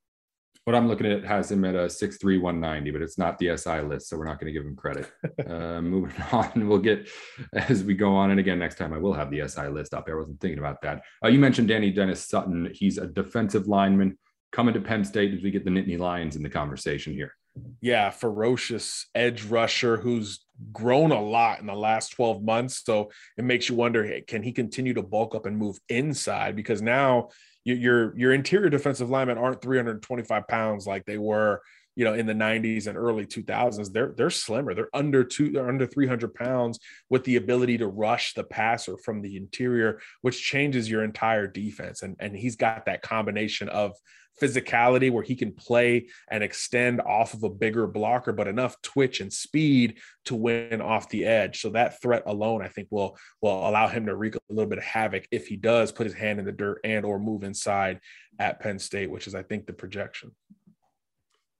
what 0.65 0.75
I'm 0.75 0.87
looking 0.87 1.07
at 1.07 1.25
has 1.25 1.51
him 1.51 1.65
at 1.65 1.75
a 1.75 1.89
six 1.89 2.17
three 2.17 2.37
one 2.37 2.59
ninety, 2.59 2.91
but 2.91 3.01
it's 3.01 3.17
not 3.17 3.37
the 3.37 3.55
SI 3.57 3.81
list, 3.81 4.07
so 4.07 4.17
we're 4.17 4.25
not 4.25 4.39
going 4.39 4.53
to 4.53 4.57
give 4.57 4.65
him 4.65 4.75
credit. 4.75 5.11
uh, 5.47 5.81
moving 5.81 6.15
on, 6.31 6.67
we'll 6.67 6.79
get 6.79 7.09
as 7.53 7.83
we 7.83 7.93
go 7.93 8.15
on. 8.15 8.31
And 8.31 8.39
again, 8.39 8.59
next 8.59 8.77
time 8.77 8.93
I 8.93 8.97
will 8.97 9.13
have 9.13 9.29
the 9.29 9.47
SI 9.47 9.67
list 9.67 9.93
up. 9.93 10.07
I 10.09 10.15
wasn't 10.15 10.39
thinking 10.39 10.59
about 10.59 10.81
that. 10.83 11.01
Uh, 11.23 11.27
you 11.27 11.39
mentioned 11.39 11.67
Danny 11.67 11.91
Dennis 11.91 12.27
Sutton. 12.27 12.69
He's 12.73 12.97
a 12.97 13.07
defensive 13.07 13.67
lineman 13.67 14.17
coming 14.51 14.73
to 14.73 14.79
Penn 14.79 15.03
State 15.03 15.33
as 15.33 15.41
we 15.41 15.51
get 15.51 15.65
the 15.65 15.71
Nittany 15.71 15.99
Lions 15.99 16.35
in 16.35 16.43
the 16.43 16.49
conversation 16.49 17.13
here. 17.13 17.33
Yeah, 17.81 18.09
ferocious 18.09 19.07
edge 19.13 19.43
rusher 19.43 19.97
who's 19.97 20.45
grown 20.71 21.11
a 21.11 21.21
lot 21.21 21.59
in 21.59 21.67
the 21.67 21.75
last 21.75 22.09
12 22.09 22.43
months. 22.43 22.83
So 22.83 23.11
it 23.37 23.43
makes 23.43 23.69
you 23.69 23.75
wonder, 23.75 24.03
hey, 24.03 24.21
can 24.21 24.41
he 24.41 24.51
continue 24.51 24.93
to 24.93 25.03
bulk 25.03 25.35
up 25.35 25.45
and 25.45 25.57
move 25.57 25.77
inside? 25.89 26.55
Because 26.55 26.81
now 26.81 27.29
your 27.63 28.17
your 28.17 28.33
interior 28.33 28.69
defensive 28.69 29.09
linemen 29.09 29.37
aren't 29.37 29.61
325 29.61 30.47
pounds 30.47 30.85
like 30.85 31.05
they 31.05 31.17
were 31.17 31.61
you 31.95 32.03
know 32.03 32.13
in 32.13 32.25
the 32.25 32.33
90s 32.33 32.87
and 32.87 32.97
early 32.97 33.25
2000s 33.25 33.91
they're 33.91 34.13
they're 34.17 34.29
slimmer 34.29 34.73
they're 34.73 34.93
under 34.93 35.23
two 35.23 35.51
they're 35.51 35.69
under 35.69 35.85
300 35.85 36.33
pounds 36.33 36.79
with 37.09 37.23
the 37.23 37.35
ability 37.35 37.77
to 37.77 37.87
rush 37.87 38.33
the 38.33 38.43
passer 38.43 38.97
from 38.97 39.21
the 39.21 39.37
interior 39.37 39.99
which 40.21 40.43
changes 40.43 40.89
your 40.89 41.03
entire 41.03 41.47
defense 41.47 42.01
and 42.01 42.15
and 42.19 42.35
he's 42.35 42.55
got 42.55 42.85
that 42.85 43.01
combination 43.01 43.69
of 43.69 43.93
physicality 44.41 45.11
where 45.11 45.23
he 45.23 45.35
can 45.35 45.51
play 45.51 46.07
and 46.29 46.43
extend 46.43 47.01
off 47.01 47.33
of 47.33 47.43
a 47.43 47.49
bigger 47.49 47.87
blocker, 47.87 48.33
but 48.33 48.47
enough 48.47 48.81
twitch 48.81 49.21
and 49.21 49.31
speed 49.31 49.99
to 50.25 50.35
win 50.35 50.81
off 50.81 51.09
the 51.09 51.25
edge. 51.25 51.61
So 51.61 51.69
that 51.71 52.01
threat 52.01 52.23
alone, 52.25 52.61
I 52.61 52.67
think, 52.67 52.87
will 52.91 53.17
will 53.41 53.67
allow 53.67 53.87
him 53.87 54.05
to 54.07 54.15
wreak 54.15 54.35
a 54.35 54.39
little 54.49 54.69
bit 54.69 54.79
of 54.79 54.83
havoc 54.83 55.27
if 55.31 55.47
he 55.47 55.55
does 55.55 55.91
put 55.91 56.07
his 56.07 56.15
hand 56.15 56.39
in 56.39 56.45
the 56.45 56.51
dirt 56.51 56.79
and 56.83 57.05
or 57.05 57.19
move 57.19 57.43
inside 57.43 57.99
at 58.39 58.59
Penn 58.59 58.79
State, 58.79 59.09
which 59.09 59.27
is 59.27 59.35
I 59.35 59.43
think 59.43 59.65
the 59.65 59.73
projection. 59.73 60.31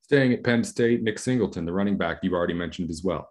Staying 0.02 0.34
at 0.34 0.44
Penn 0.44 0.64
State, 0.64 1.02
Nick 1.02 1.18
Singleton, 1.18 1.66
the 1.66 1.74
running 1.74 1.98
back 1.98 2.20
you've 2.24 2.34
already 2.34 2.54
mentioned 2.54 2.90
as 2.90 3.04
well 3.04 3.30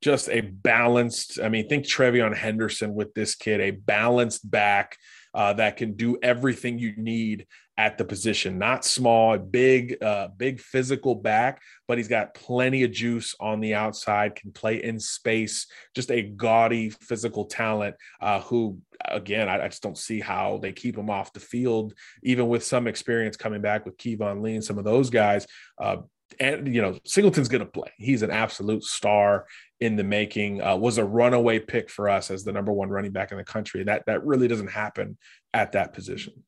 just 0.00 0.28
a 0.28 0.40
balanced. 0.40 1.40
I 1.40 1.48
mean, 1.48 1.68
think 1.68 1.84
TreVeyon 1.84 2.36
Henderson 2.36 2.94
with 2.94 3.14
this 3.14 3.34
kid, 3.34 3.60
a 3.60 3.72
balanced 3.72 4.48
back 4.48 4.96
uh, 5.34 5.54
that 5.54 5.76
can 5.76 5.94
do 5.94 6.18
everything 6.22 6.78
you 6.78 6.94
need 6.96 7.46
at 7.78 7.96
the 7.96 8.04
position. 8.04 8.58
Not 8.58 8.84
small, 8.84 9.38
big, 9.38 10.02
uh, 10.02 10.28
big 10.36 10.60
physical 10.60 11.14
back, 11.14 11.62
but 11.86 11.96
he's 11.96 12.08
got 12.08 12.34
plenty 12.34 12.82
of 12.82 12.90
juice 12.90 13.36
on 13.38 13.60
the 13.60 13.74
outside. 13.74 14.34
Can 14.34 14.50
play 14.50 14.82
in 14.82 14.98
space. 14.98 15.68
Just 15.94 16.10
a 16.10 16.22
gaudy 16.22 16.90
physical 16.90 17.44
talent. 17.44 17.94
Uh, 18.20 18.40
who, 18.40 18.80
again, 19.04 19.48
I, 19.48 19.64
I, 19.64 19.68
just 19.68 19.82
don't 19.82 19.96
see 19.96 20.18
how 20.18 20.58
they 20.60 20.72
keep 20.72 20.98
him 20.98 21.08
off 21.08 21.32
the 21.32 21.40
field, 21.40 21.94
even 22.24 22.48
with 22.48 22.64
some 22.64 22.88
experience 22.88 23.36
coming 23.36 23.62
back 23.62 23.86
with 23.86 23.96
Keyvone 23.96 24.42
Lee 24.42 24.56
and 24.56 24.64
some 24.64 24.78
of 24.78 24.84
those 24.84 25.08
guys. 25.08 25.46
Uh, 25.80 25.98
and 26.40 26.74
you 26.74 26.82
know 26.82 26.98
Singleton's 27.06 27.48
going 27.48 27.64
to 27.64 27.70
play. 27.70 27.90
He's 27.96 28.22
an 28.22 28.30
absolute 28.30 28.82
star 28.82 29.46
in 29.80 29.96
the 29.96 30.04
making. 30.04 30.60
Uh, 30.60 30.76
was 30.76 30.98
a 30.98 31.04
runaway 31.04 31.58
pick 31.58 31.88
for 31.88 32.08
us 32.08 32.30
as 32.30 32.44
the 32.44 32.52
number 32.52 32.72
one 32.72 32.90
running 32.90 33.12
back 33.12 33.30
in 33.30 33.38
the 33.38 33.44
country. 33.44 33.84
That 33.84 34.04
that 34.06 34.26
really 34.26 34.46
doesn't 34.46 34.70
happen 34.70 35.16
at 35.54 35.72
that 35.72 35.94
position 35.94 36.44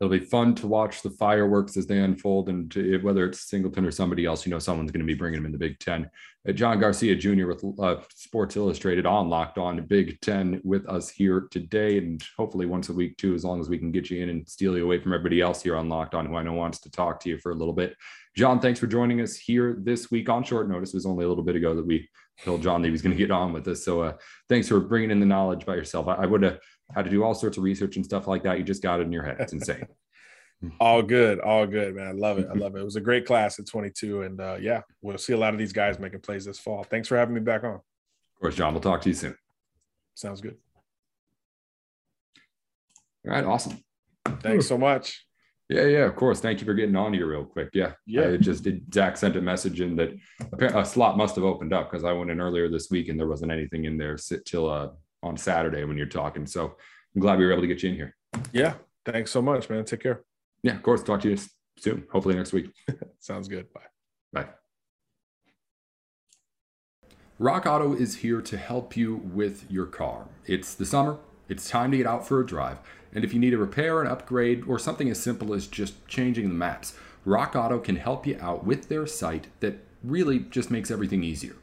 it'll 0.00 0.10
be 0.10 0.20
fun 0.20 0.54
to 0.54 0.66
watch 0.66 1.02
the 1.02 1.10
fireworks 1.10 1.76
as 1.76 1.86
they 1.86 1.98
unfold 1.98 2.48
and 2.48 2.70
to, 2.70 2.98
whether 3.02 3.26
it's 3.26 3.48
singleton 3.48 3.84
or 3.84 3.90
somebody 3.90 4.24
else 4.24 4.46
you 4.46 4.50
know 4.50 4.58
someone's 4.58 4.90
going 4.90 5.00
to 5.00 5.06
be 5.06 5.14
bringing 5.14 5.38
them 5.38 5.46
in 5.46 5.52
the 5.52 5.58
big 5.58 5.78
10 5.78 6.08
uh, 6.48 6.52
john 6.52 6.78
garcia 6.78 7.16
jr 7.16 7.46
with 7.46 7.64
uh, 7.80 7.96
sports 8.14 8.56
illustrated 8.56 9.06
on 9.06 9.28
locked 9.28 9.58
on 9.58 9.84
big 9.86 10.20
10 10.20 10.60
with 10.64 10.88
us 10.88 11.08
here 11.08 11.48
today 11.50 11.98
and 11.98 12.22
hopefully 12.36 12.66
once 12.66 12.88
a 12.88 12.92
week 12.92 13.16
too 13.16 13.34
as 13.34 13.44
long 13.44 13.60
as 13.60 13.68
we 13.68 13.78
can 13.78 13.90
get 13.90 14.10
you 14.10 14.22
in 14.22 14.28
and 14.28 14.48
steal 14.48 14.76
you 14.76 14.84
away 14.84 15.00
from 15.00 15.12
everybody 15.12 15.40
else 15.40 15.62
here 15.62 15.76
on 15.76 15.88
locked 15.88 16.14
on 16.14 16.26
who 16.26 16.36
i 16.36 16.42
know 16.42 16.52
wants 16.52 16.78
to 16.78 16.90
talk 16.90 17.20
to 17.20 17.28
you 17.28 17.38
for 17.38 17.52
a 17.52 17.54
little 17.54 17.74
bit. 17.74 17.96
John 18.36 18.60
thanks 18.60 18.78
for 18.78 18.86
joining 18.86 19.20
us 19.20 19.36
here 19.36 19.78
this 19.82 20.10
week. 20.10 20.28
On 20.28 20.44
short 20.44 20.68
notice 20.68 20.90
it 20.90 20.96
was 20.96 21.06
only 21.06 21.24
a 21.24 21.28
little 21.28 21.42
bit 21.42 21.56
ago 21.56 21.74
that 21.74 21.86
we 21.86 22.08
told 22.44 22.62
john 22.62 22.80
that 22.80 22.88
he 22.88 22.92
was 22.92 23.02
going 23.02 23.16
to 23.16 23.18
get 23.18 23.30
on 23.30 23.52
with 23.52 23.66
us. 23.66 23.84
So 23.84 24.02
uh, 24.02 24.12
thanks 24.48 24.68
for 24.68 24.78
bringing 24.80 25.10
in 25.10 25.18
the 25.18 25.26
knowledge 25.26 25.66
by 25.66 25.74
yourself. 25.74 26.06
I, 26.06 26.14
I 26.14 26.26
would 26.26 26.42
have 26.42 26.58
how 26.94 27.02
to 27.02 27.10
do 27.10 27.22
all 27.22 27.34
sorts 27.34 27.56
of 27.56 27.62
research 27.62 27.96
and 27.96 28.04
stuff 28.04 28.26
like 28.26 28.42
that. 28.44 28.58
You 28.58 28.64
just 28.64 28.82
got 28.82 29.00
it 29.00 29.04
in 29.04 29.12
your 29.12 29.22
head. 29.22 29.36
It's 29.40 29.52
insane. 29.52 29.86
all 30.80 31.02
good, 31.02 31.40
all 31.40 31.66
good, 31.66 31.94
man. 31.94 32.08
I 32.08 32.12
love 32.12 32.38
it. 32.38 32.48
I 32.50 32.54
love 32.58 32.74
it. 32.76 32.80
It 32.80 32.84
was 32.84 32.96
a 32.96 33.00
great 33.00 33.26
class 33.26 33.58
at 33.58 33.66
22, 33.66 34.22
and 34.22 34.40
uh, 34.40 34.56
yeah, 34.60 34.82
we'll 35.02 35.18
see 35.18 35.32
a 35.32 35.38
lot 35.38 35.52
of 35.52 35.58
these 35.58 35.72
guys 35.72 35.98
making 35.98 36.20
plays 36.20 36.44
this 36.44 36.58
fall. 36.58 36.84
Thanks 36.84 37.08
for 37.08 37.16
having 37.16 37.34
me 37.34 37.40
back 37.40 37.64
on. 37.64 37.74
Of 37.74 38.40
course, 38.40 38.54
John. 38.54 38.72
We'll 38.72 38.80
talk 38.80 39.00
to 39.02 39.08
you 39.08 39.14
soon. 39.14 39.36
Sounds 40.14 40.40
good. 40.40 40.56
All 43.26 43.32
right, 43.32 43.44
awesome. 43.44 43.82
Thanks 44.40 44.66
so 44.66 44.78
much. 44.78 45.24
Yeah, 45.68 45.84
yeah, 45.84 46.06
of 46.06 46.16
course. 46.16 46.40
Thank 46.40 46.60
you 46.60 46.64
for 46.64 46.72
getting 46.72 46.96
on 46.96 47.12
here 47.12 47.26
real 47.26 47.44
quick. 47.44 47.68
Yeah, 47.74 47.92
yeah. 48.06 48.28
I 48.28 48.36
just 48.38 48.64
did. 48.64 48.92
Zach 48.92 49.18
sent 49.18 49.36
a 49.36 49.40
message 49.40 49.82
in 49.82 49.96
that 49.96 50.14
a 50.60 50.84
slot 50.84 51.18
must 51.18 51.34
have 51.34 51.44
opened 51.44 51.74
up 51.74 51.90
because 51.90 52.04
I 52.04 52.12
went 52.12 52.30
in 52.30 52.40
earlier 52.40 52.70
this 52.70 52.90
week 52.90 53.08
and 53.08 53.20
there 53.20 53.26
wasn't 53.26 53.52
anything 53.52 53.84
in 53.84 53.98
there 53.98 54.16
sit 54.16 54.46
till 54.46 54.70
uh, 54.70 54.88
on 55.22 55.36
Saturday 55.36 55.84
when 55.84 55.96
you're 55.96 56.06
talking. 56.06 56.46
So 56.46 56.76
I'm 57.14 57.20
glad 57.20 57.38
we 57.38 57.46
were 57.46 57.52
able 57.52 57.62
to 57.62 57.68
get 57.68 57.82
you 57.82 57.90
in 57.90 57.96
here. 57.96 58.16
Yeah. 58.52 58.74
Thanks 59.04 59.30
so 59.30 59.40
much, 59.40 59.70
man. 59.70 59.84
Take 59.84 60.00
care. 60.00 60.22
Yeah, 60.62 60.74
of 60.74 60.82
course. 60.82 61.02
Talk 61.02 61.20
to 61.22 61.30
you 61.30 61.38
soon. 61.78 62.04
Hopefully 62.12 62.34
next 62.34 62.52
week. 62.52 62.70
Sounds 63.18 63.48
good. 63.48 63.72
Bye. 63.72 63.80
Bye. 64.32 64.48
Rock 67.38 67.66
Auto 67.66 67.94
is 67.94 68.16
here 68.16 68.42
to 68.42 68.56
help 68.56 68.96
you 68.96 69.14
with 69.14 69.64
your 69.70 69.86
car. 69.86 70.26
It's 70.44 70.74
the 70.74 70.84
summer, 70.84 71.18
it's 71.48 71.70
time 71.70 71.92
to 71.92 71.96
get 71.96 72.06
out 72.06 72.26
for 72.26 72.40
a 72.40 72.46
drive. 72.46 72.78
And 73.14 73.24
if 73.24 73.32
you 73.32 73.38
need 73.38 73.54
a 73.54 73.58
repair, 73.58 74.02
an 74.02 74.08
upgrade, 74.08 74.64
or 74.66 74.78
something 74.78 75.08
as 75.08 75.22
simple 75.22 75.54
as 75.54 75.68
just 75.68 76.06
changing 76.08 76.48
the 76.48 76.54
maps, 76.54 76.94
Rock 77.24 77.54
Auto 77.54 77.78
can 77.78 77.96
help 77.96 78.26
you 78.26 78.36
out 78.40 78.64
with 78.64 78.88
their 78.88 79.06
site 79.06 79.46
that 79.60 79.78
really 80.02 80.40
just 80.40 80.70
makes 80.70 80.90
everything 80.90 81.22
easier. 81.22 81.54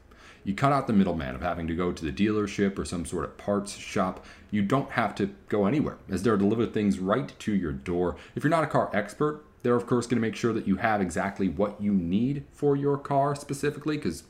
You 0.46 0.54
cut 0.54 0.70
out 0.70 0.86
the 0.86 0.92
middleman 0.92 1.34
of 1.34 1.42
having 1.42 1.66
to 1.66 1.74
go 1.74 1.90
to 1.90 2.04
the 2.04 2.12
dealership 2.12 2.78
or 2.78 2.84
some 2.84 3.04
sort 3.04 3.24
of 3.24 3.36
parts 3.36 3.76
shop. 3.76 4.24
You 4.52 4.62
don't 4.62 4.92
have 4.92 5.12
to 5.16 5.34
go 5.48 5.66
anywhere, 5.66 5.98
as 6.08 6.22
they'll 6.22 6.36
deliver 6.36 6.66
things 6.66 7.00
right 7.00 7.36
to 7.40 7.52
your 7.52 7.72
door. 7.72 8.14
If 8.36 8.44
you're 8.44 8.50
not 8.52 8.62
a 8.62 8.68
car 8.68 8.88
expert, 8.94 9.44
they're 9.64 9.74
of 9.74 9.88
course 9.88 10.06
going 10.06 10.18
to 10.18 10.26
make 10.26 10.36
sure 10.36 10.52
that 10.52 10.68
you 10.68 10.76
have 10.76 11.00
exactly 11.00 11.48
what 11.48 11.82
you 11.82 11.92
need 11.92 12.44
for 12.52 12.76
your 12.76 12.96
car 12.96 13.34
specifically, 13.34 13.96
because 13.96 14.22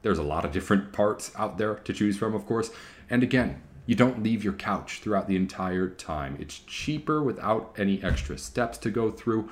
there's 0.00 0.16
a 0.16 0.22
lot 0.22 0.46
of 0.46 0.52
different 0.52 0.90
parts 0.90 1.32
out 1.36 1.58
there 1.58 1.74
to 1.74 1.92
choose 1.92 2.16
from, 2.16 2.34
of 2.34 2.46
course. 2.46 2.70
And 3.10 3.22
again, 3.22 3.60
you 3.84 3.94
don't 3.94 4.22
leave 4.22 4.42
your 4.42 4.54
couch 4.54 5.00
throughout 5.00 5.28
the 5.28 5.36
entire 5.36 5.90
time. 5.90 6.38
It's 6.40 6.60
cheaper 6.60 7.22
without 7.22 7.74
any 7.76 8.02
extra 8.02 8.38
steps 8.38 8.78
to 8.78 8.90
go 8.90 9.10
through. 9.10 9.50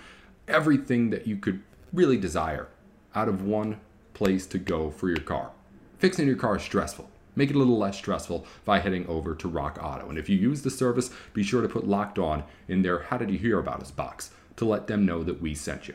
Everything 0.48 1.10
that 1.10 1.26
you 1.26 1.36
could 1.36 1.62
really 1.92 2.16
desire 2.16 2.68
out 3.14 3.28
of 3.28 3.42
one 3.42 3.80
place 4.14 4.46
to 4.46 4.58
go 4.58 4.90
for 4.90 5.10
your 5.10 5.20
car. 5.20 5.50
Fixing 5.98 6.26
your 6.26 6.36
car 6.36 6.56
is 6.56 6.62
stressful. 6.62 7.08
Make 7.34 7.50
it 7.50 7.56
a 7.56 7.58
little 7.58 7.78
less 7.78 7.96
stressful 7.96 8.46
by 8.64 8.80
heading 8.80 9.06
over 9.06 9.34
to 9.34 9.48
Rock 9.48 9.78
Auto. 9.82 10.08
And 10.08 10.18
if 10.18 10.28
you 10.28 10.36
use 10.36 10.62
the 10.62 10.70
service, 10.70 11.10
be 11.32 11.42
sure 11.42 11.62
to 11.62 11.68
put 11.68 11.86
Locked 11.86 12.18
On 12.18 12.44
in 12.68 12.82
their 12.82 13.00
How 13.00 13.18
Did 13.18 13.30
You 13.30 13.38
Hear 13.38 13.58
About 13.58 13.82
Us 13.82 13.90
box 13.90 14.30
to 14.56 14.64
let 14.64 14.86
them 14.86 15.04
know 15.04 15.22
that 15.22 15.40
we 15.40 15.54
sent 15.54 15.88
you. 15.88 15.94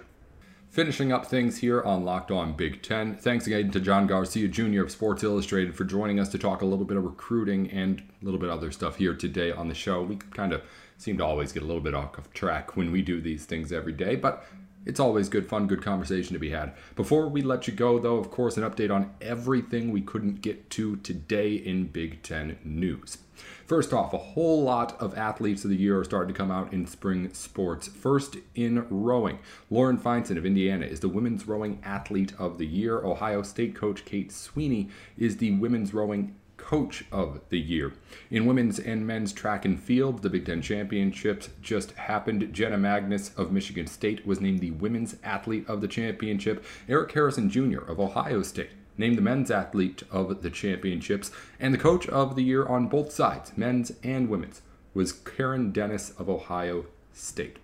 Finishing 0.70 1.12
up 1.12 1.26
things 1.26 1.58
here 1.58 1.82
on 1.84 2.06
Locked 2.06 2.32
On 2.32 2.54
Big 2.54 2.82
Ten. 2.82 3.16
Thanks 3.16 3.46
again 3.46 3.72
to 3.72 3.80
John 3.80 4.08
Garcia 4.08 4.48
Jr. 4.48 4.84
of 4.84 4.92
Sports 4.92 5.24
Illustrated 5.24 5.76
for 5.76 5.84
joining 5.84 6.20
us 6.20 6.30
to 6.30 6.38
talk 6.38 6.62
a 6.62 6.66
little 6.66 6.86
bit 6.86 6.96
of 6.96 7.04
recruiting 7.04 7.70
and 7.72 8.02
a 8.22 8.26
little 8.26 8.40
bit 8.40 8.50
other 8.50 8.72
stuff 8.72 8.96
here 8.96 9.14
today 9.14 9.52
on 9.52 9.68
the 9.68 9.76
show. 9.76 10.02
We 10.02 10.16
kind 10.16 10.54
of 10.54 10.62
seem 10.98 11.18
to 11.18 11.26
always 11.26 11.52
get 11.52 11.64
a 11.64 11.66
little 11.66 11.82
bit 11.82 11.94
off 11.94 12.32
track 12.34 12.78
when 12.78 12.92
we 12.92 13.02
do 13.02 13.20
these 13.20 13.46
things 13.46 13.74
every 13.74 13.92
day, 13.92 14.16
but 14.16 14.46
it's 14.86 15.00
always 15.00 15.30
good 15.30 15.48
fun, 15.48 15.68
good 15.68 15.84
conversation 15.84 16.34
to 16.34 16.40
be 16.40 16.50
had. 16.50 16.74
Before 16.96 17.28
we 17.28 17.42
let 17.42 17.68
you 17.68 17.74
go, 17.74 18.00
though, 18.00 18.18
of 18.18 18.32
course, 18.32 18.58
an 18.58 18.64
update 18.64 18.94
on 18.94 19.12
everything 19.22 19.92
we 19.92 20.02
couldn't 20.02 20.42
get 20.42 20.70
to 20.72 20.96
today 20.98 21.54
in 21.54 21.88
Big 21.88 22.24
Ten 22.24 22.58
news. 22.64 23.20
First 23.66 23.94
off, 23.94 24.14
a 24.14 24.18
whole 24.18 24.64
lot 24.64 25.00
of 25.00 25.18
athletes 25.18 25.64
of 25.64 25.70
the 25.70 25.78
year 25.78 26.00
are 26.00 26.04
starting 26.04 26.34
to 26.34 26.38
come 26.38 26.52
out 26.52 26.74
in 26.74 26.86
spring 26.86 27.34
sports. 27.34 27.88
First 27.88 28.38
in 28.54 28.86
rowing, 28.90 29.40
Lauren 29.70 29.98
Feinson 29.98 30.38
of 30.38 30.46
Indiana 30.46 30.86
is 30.86 31.00
the 31.00 31.08
Women's 31.08 31.48
Rowing 31.48 31.80
Athlete 31.84 32.34
of 32.38 32.58
the 32.58 32.68
Year. 32.68 32.98
Ohio 33.00 33.42
State 33.44 33.74
coach 33.76 34.04
Kate 34.04 34.32
Sweeney 34.32 34.90
is 35.18 35.38
the 35.38 35.52
Women's 35.52 35.94
Rowing 35.94 36.36
Coach 36.62 37.04
of 37.12 37.42
the 37.50 37.60
Year. 37.60 37.92
In 38.30 38.46
women's 38.46 38.80
and 38.80 39.06
men's 39.06 39.34
track 39.34 39.66
and 39.66 39.82
field, 39.82 40.22
the 40.22 40.30
Big 40.30 40.46
Ten 40.46 40.62
Championships 40.62 41.50
just 41.62 41.92
happened. 41.94 42.54
Jenna 42.54 42.78
Magnus 42.78 43.32
of 43.36 43.52
Michigan 43.52 43.88
State 43.88 44.26
was 44.26 44.40
named 44.40 44.60
the 44.60 44.72
Women's 44.72 45.16
Athlete 45.24 45.68
of 45.68 45.82
the 45.82 45.88
Championship. 45.88 46.64
Eric 46.88 47.12
Harrison 47.12 47.50
Jr. 47.50 47.80
of 47.80 48.00
Ohio 48.00 48.44
State 48.44 48.70
named 48.98 49.18
the 49.18 49.22
Men's 49.22 49.50
Athlete 49.50 50.04
of 50.12 50.44
the 50.44 50.52
Championships. 50.52 51.32
And 51.60 51.74
the 51.74 51.80
Coach 51.80 52.08
of 52.08 52.36
the 52.36 52.44
Year 52.44 52.66
on 52.66 52.88
both 52.88 53.12
sides, 53.12 53.52
men's 53.58 53.92
and 54.04 54.30
women's, 54.30 54.62
was 54.94 55.12
Karen 55.12 55.72
Dennis 55.72 56.12
of 56.12 56.30
Ohio 56.30 56.86
State. 57.12 57.58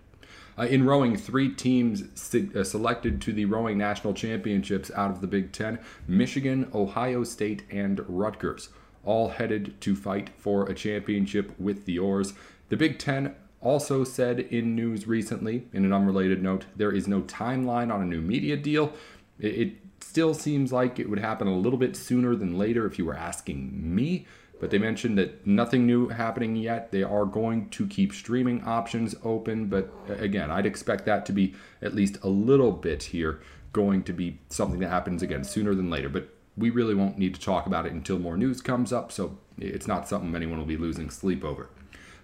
Uh, 0.58 0.64
in 0.64 0.84
rowing, 0.84 1.16
three 1.16 1.54
teams 1.54 2.02
se- 2.20 2.50
uh, 2.54 2.64
selected 2.64 3.22
to 3.22 3.32
the 3.32 3.44
rowing 3.44 3.78
national 3.78 4.12
championships 4.12 4.90
out 4.96 5.10
of 5.10 5.20
the 5.20 5.28
Big 5.28 5.52
Ten 5.52 5.78
Michigan, 6.08 6.68
Ohio 6.74 7.22
State, 7.22 7.62
and 7.70 8.04
Rutgers 8.08 8.70
all 9.04 9.28
headed 9.30 9.80
to 9.82 9.96
fight 9.96 10.30
for 10.36 10.68
a 10.68 10.74
championship 10.74 11.58
with 11.58 11.84
the 11.84 11.98
oars. 11.98 12.34
The 12.68 12.76
Big 12.76 12.98
Ten 12.98 13.34
also 13.60 14.04
said 14.04 14.40
in 14.40 14.76
news 14.76 15.06
recently, 15.06 15.66
in 15.72 15.84
an 15.84 15.92
unrelated 15.92 16.42
note, 16.42 16.66
there 16.76 16.92
is 16.92 17.08
no 17.08 17.22
timeline 17.22 17.92
on 17.92 18.02
a 18.02 18.06
new 18.06 18.20
media 18.20 18.56
deal. 18.56 18.92
It, 19.38 19.74
still 20.00 20.32
seems 20.32 20.72
like 20.72 20.98
it 20.98 21.10
would 21.10 21.18
happen 21.18 21.46
a 21.46 21.56
little 21.56 21.78
bit 21.78 21.96
sooner 21.96 22.34
than 22.34 22.56
later 22.56 22.86
if 22.86 22.98
you 22.98 23.04
were 23.04 23.14
asking 23.14 23.94
me. 23.94 24.26
But 24.60 24.70
they 24.70 24.78
mentioned 24.78 25.18
that 25.18 25.46
nothing 25.46 25.86
new 25.86 26.08
happening 26.08 26.56
yet. 26.56 26.90
They 26.90 27.02
are 27.02 27.24
going 27.24 27.68
to 27.70 27.86
keep 27.86 28.12
streaming 28.12 28.64
options 28.64 29.14
open. 29.22 29.66
But 29.66 29.92
again, 30.08 30.50
I'd 30.50 30.66
expect 30.66 31.04
that 31.04 31.26
to 31.26 31.32
be 31.32 31.54
at 31.82 31.94
least 31.94 32.16
a 32.22 32.28
little 32.28 32.72
bit 32.72 33.02
here 33.04 33.40
going 33.72 34.02
to 34.04 34.12
be 34.12 34.38
something 34.48 34.80
that 34.80 34.88
happens 34.88 35.22
again 35.22 35.44
sooner 35.44 35.74
than 35.74 35.90
later. 35.90 36.08
But 36.08 36.28
we 36.58 36.70
really 36.70 36.94
won't 36.94 37.18
need 37.18 37.34
to 37.34 37.40
talk 37.40 37.66
about 37.66 37.86
it 37.86 37.92
until 37.92 38.18
more 38.18 38.36
news 38.36 38.60
comes 38.60 38.92
up, 38.92 39.12
so 39.12 39.38
it's 39.58 39.86
not 39.86 40.08
something 40.08 40.34
anyone 40.34 40.58
will 40.58 40.66
be 40.66 40.76
losing 40.76 41.10
sleep 41.10 41.44
over. 41.44 41.68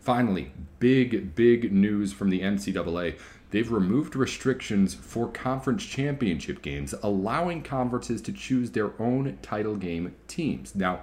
Finally, 0.01 0.53
big, 0.81 1.35
big 1.35 1.73
news 1.73 2.12
from 2.12 2.29
the 2.29 2.42
NCAA. 2.42 3.18
They've 3.51 3.70
removed 3.70 4.16
restrictions 4.16 4.94
for 4.94 5.29
conference 5.29 5.85
championship 5.85 6.61
games, 6.61 6.94
allowing 7.03 7.62
conferences 7.62 8.20
to 8.23 8.33
choose 8.33 8.73
their 8.73 9.01
own 9.01 9.38
title 9.40 9.77
game 9.77 10.14
teams. 10.27 10.75
Now, 10.75 11.03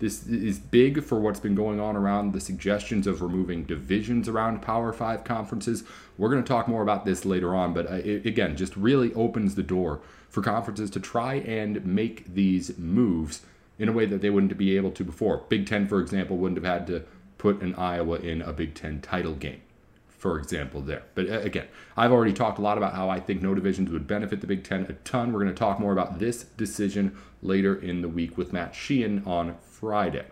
this 0.00 0.26
is 0.26 0.58
big 0.58 1.04
for 1.04 1.20
what's 1.20 1.40
been 1.40 1.54
going 1.54 1.78
on 1.78 1.96
around 1.96 2.32
the 2.32 2.40
suggestions 2.40 3.06
of 3.06 3.22
removing 3.22 3.64
divisions 3.64 4.28
around 4.28 4.60
Power 4.60 4.92
Five 4.92 5.24
conferences. 5.24 5.84
We're 6.18 6.30
going 6.30 6.42
to 6.42 6.48
talk 6.48 6.66
more 6.68 6.82
about 6.82 7.04
this 7.04 7.24
later 7.24 7.54
on, 7.54 7.72
but 7.72 7.90
uh, 7.90 7.94
it, 7.94 8.26
again, 8.26 8.56
just 8.56 8.76
really 8.76 9.14
opens 9.14 9.54
the 9.54 9.62
door 9.62 10.00
for 10.28 10.42
conferences 10.42 10.90
to 10.90 11.00
try 11.00 11.34
and 11.34 11.84
make 11.86 12.34
these 12.34 12.76
moves 12.76 13.42
in 13.78 13.88
a 13.88 13.92
way 13.92 14.04
that 14.06 14.20
they 14.20 14.30
wouldn't 14.30 14.56
be 14.58 14.76
able 14.76 14.90
to 14.90 15.04
before. 15.04 15.44
Big 15.48 15.66
Ten, 15.66 15.86
for 15.86 16.00
example, 16.00 16.36
wouldn't 16.36 16.62
have 16.62 16.72
had 16.72 16.86
to 16.88 17.04
put 17.38 17.60
an 17.62 17.74
Iowa 17.76 18.18
in 18.18 18.42
a 18.42 18.52
Big 18.52 18.74
Ten 18.74 19.00
title 19.00 19.34
game, 19.34 19.60
for 20.08 20.38
example, 20.38 20.80
there. 20.80 21.04
But 21.14 21.28
uh, 21.28 21.40
again, 21.40 21.66
I've 21.96 22.10
already 22.10 22.32
talked 22.32 22.58
a 22.58 22.62
lot 22.62 22.78
about 22.78 22.94
how 22.94 23.10
I 23.10 23.20
think 23.20 23.42
no 23.42 23.54
divisions 23.54 23.90
would 23.90 24.06
benefit 24.08 24.40
the 24.40 24.46
Big 24.46 24.64
Ten 24.64 24.86
a 24.88 24.94
ton. 24.94 25.32
We're 25.32 25.42
going 25.42 25.54
to 25.54 25.58
talk 25.58 25.78
more 25.78 25.92
about 25.92 26.18
this 26.18 26.44
decision 26.56 27.16
later 27.42 27.76
in 27.76 28.02
the 28.02 28.08
week 28.08 28.36
with 28.36 28.52
Matt 28.52 28.74
Sheehan 28.74 29.22
on 29.26 29.56
Friday. 29.84 30.24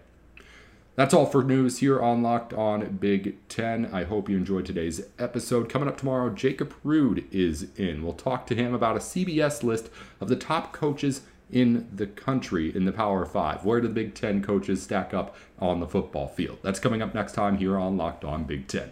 That's 0.97 1.13
all 1.13 1.27
for 1.27 1.45
news 1.45 1.81
here 1.81 2.01
on 2.01 2.23
Locked 2.23 2.55
On 2.55 2.97
Big 2.97 3.37
Ten. 3.51 3.85
I 3.93 4.05
hope 4.05 4.31
you 4.31 4.37
enjoyed 4.39 4.65
today's 4.65 5.03
episode. 5.19 5.69
Coming 5.69 5.89
up 5.89 5.99
tomorrow, 5.99 6.31
Jacob 6.31 6.73
Rude 6.83 7.27
is 7.31 7.67
in. 7.77 8.03
We'll 8.03 8.15
talk 8.15 8.47
to 8.47 8.55
him 8.55 8.73
about 8.73 8.97
a 8.97 9.01
CBS 9.01 9.63
list 9.63 9.91
of 10.23 10.29
the 10.29 10.37
top 10.37 10.73
coaches 10.73 11.21
in 11.51 11.87
the 11.95 12.07
country 12.07 12.75
in 12.75 12.87
the 12.87 12.93
Power 12.93 13.27
Five. 13.27 13.63
Where 13.63 13.79
do 13.83 13.89
the 13.89 13.95
Big 13.95 14.15
Ten 14.15 14.43
coaches 14.43 14.83
stack 14.83 15.13
up 15.13 15.37
on 15.59 15.81
the 15.81 15.87
football 15.87 16.29
field? 16.29 16.61
That's 16.63 16.81
coming 16.81 17.03
up 17.03 17.15
next 17.15 17.35
time 17.35 17.59
here 17.59 17.79
on 17.79 17.99
Locked 17.99 18.25
On 18.25 18.45
Big 18.45 18.69
Ten. 18.69 18.91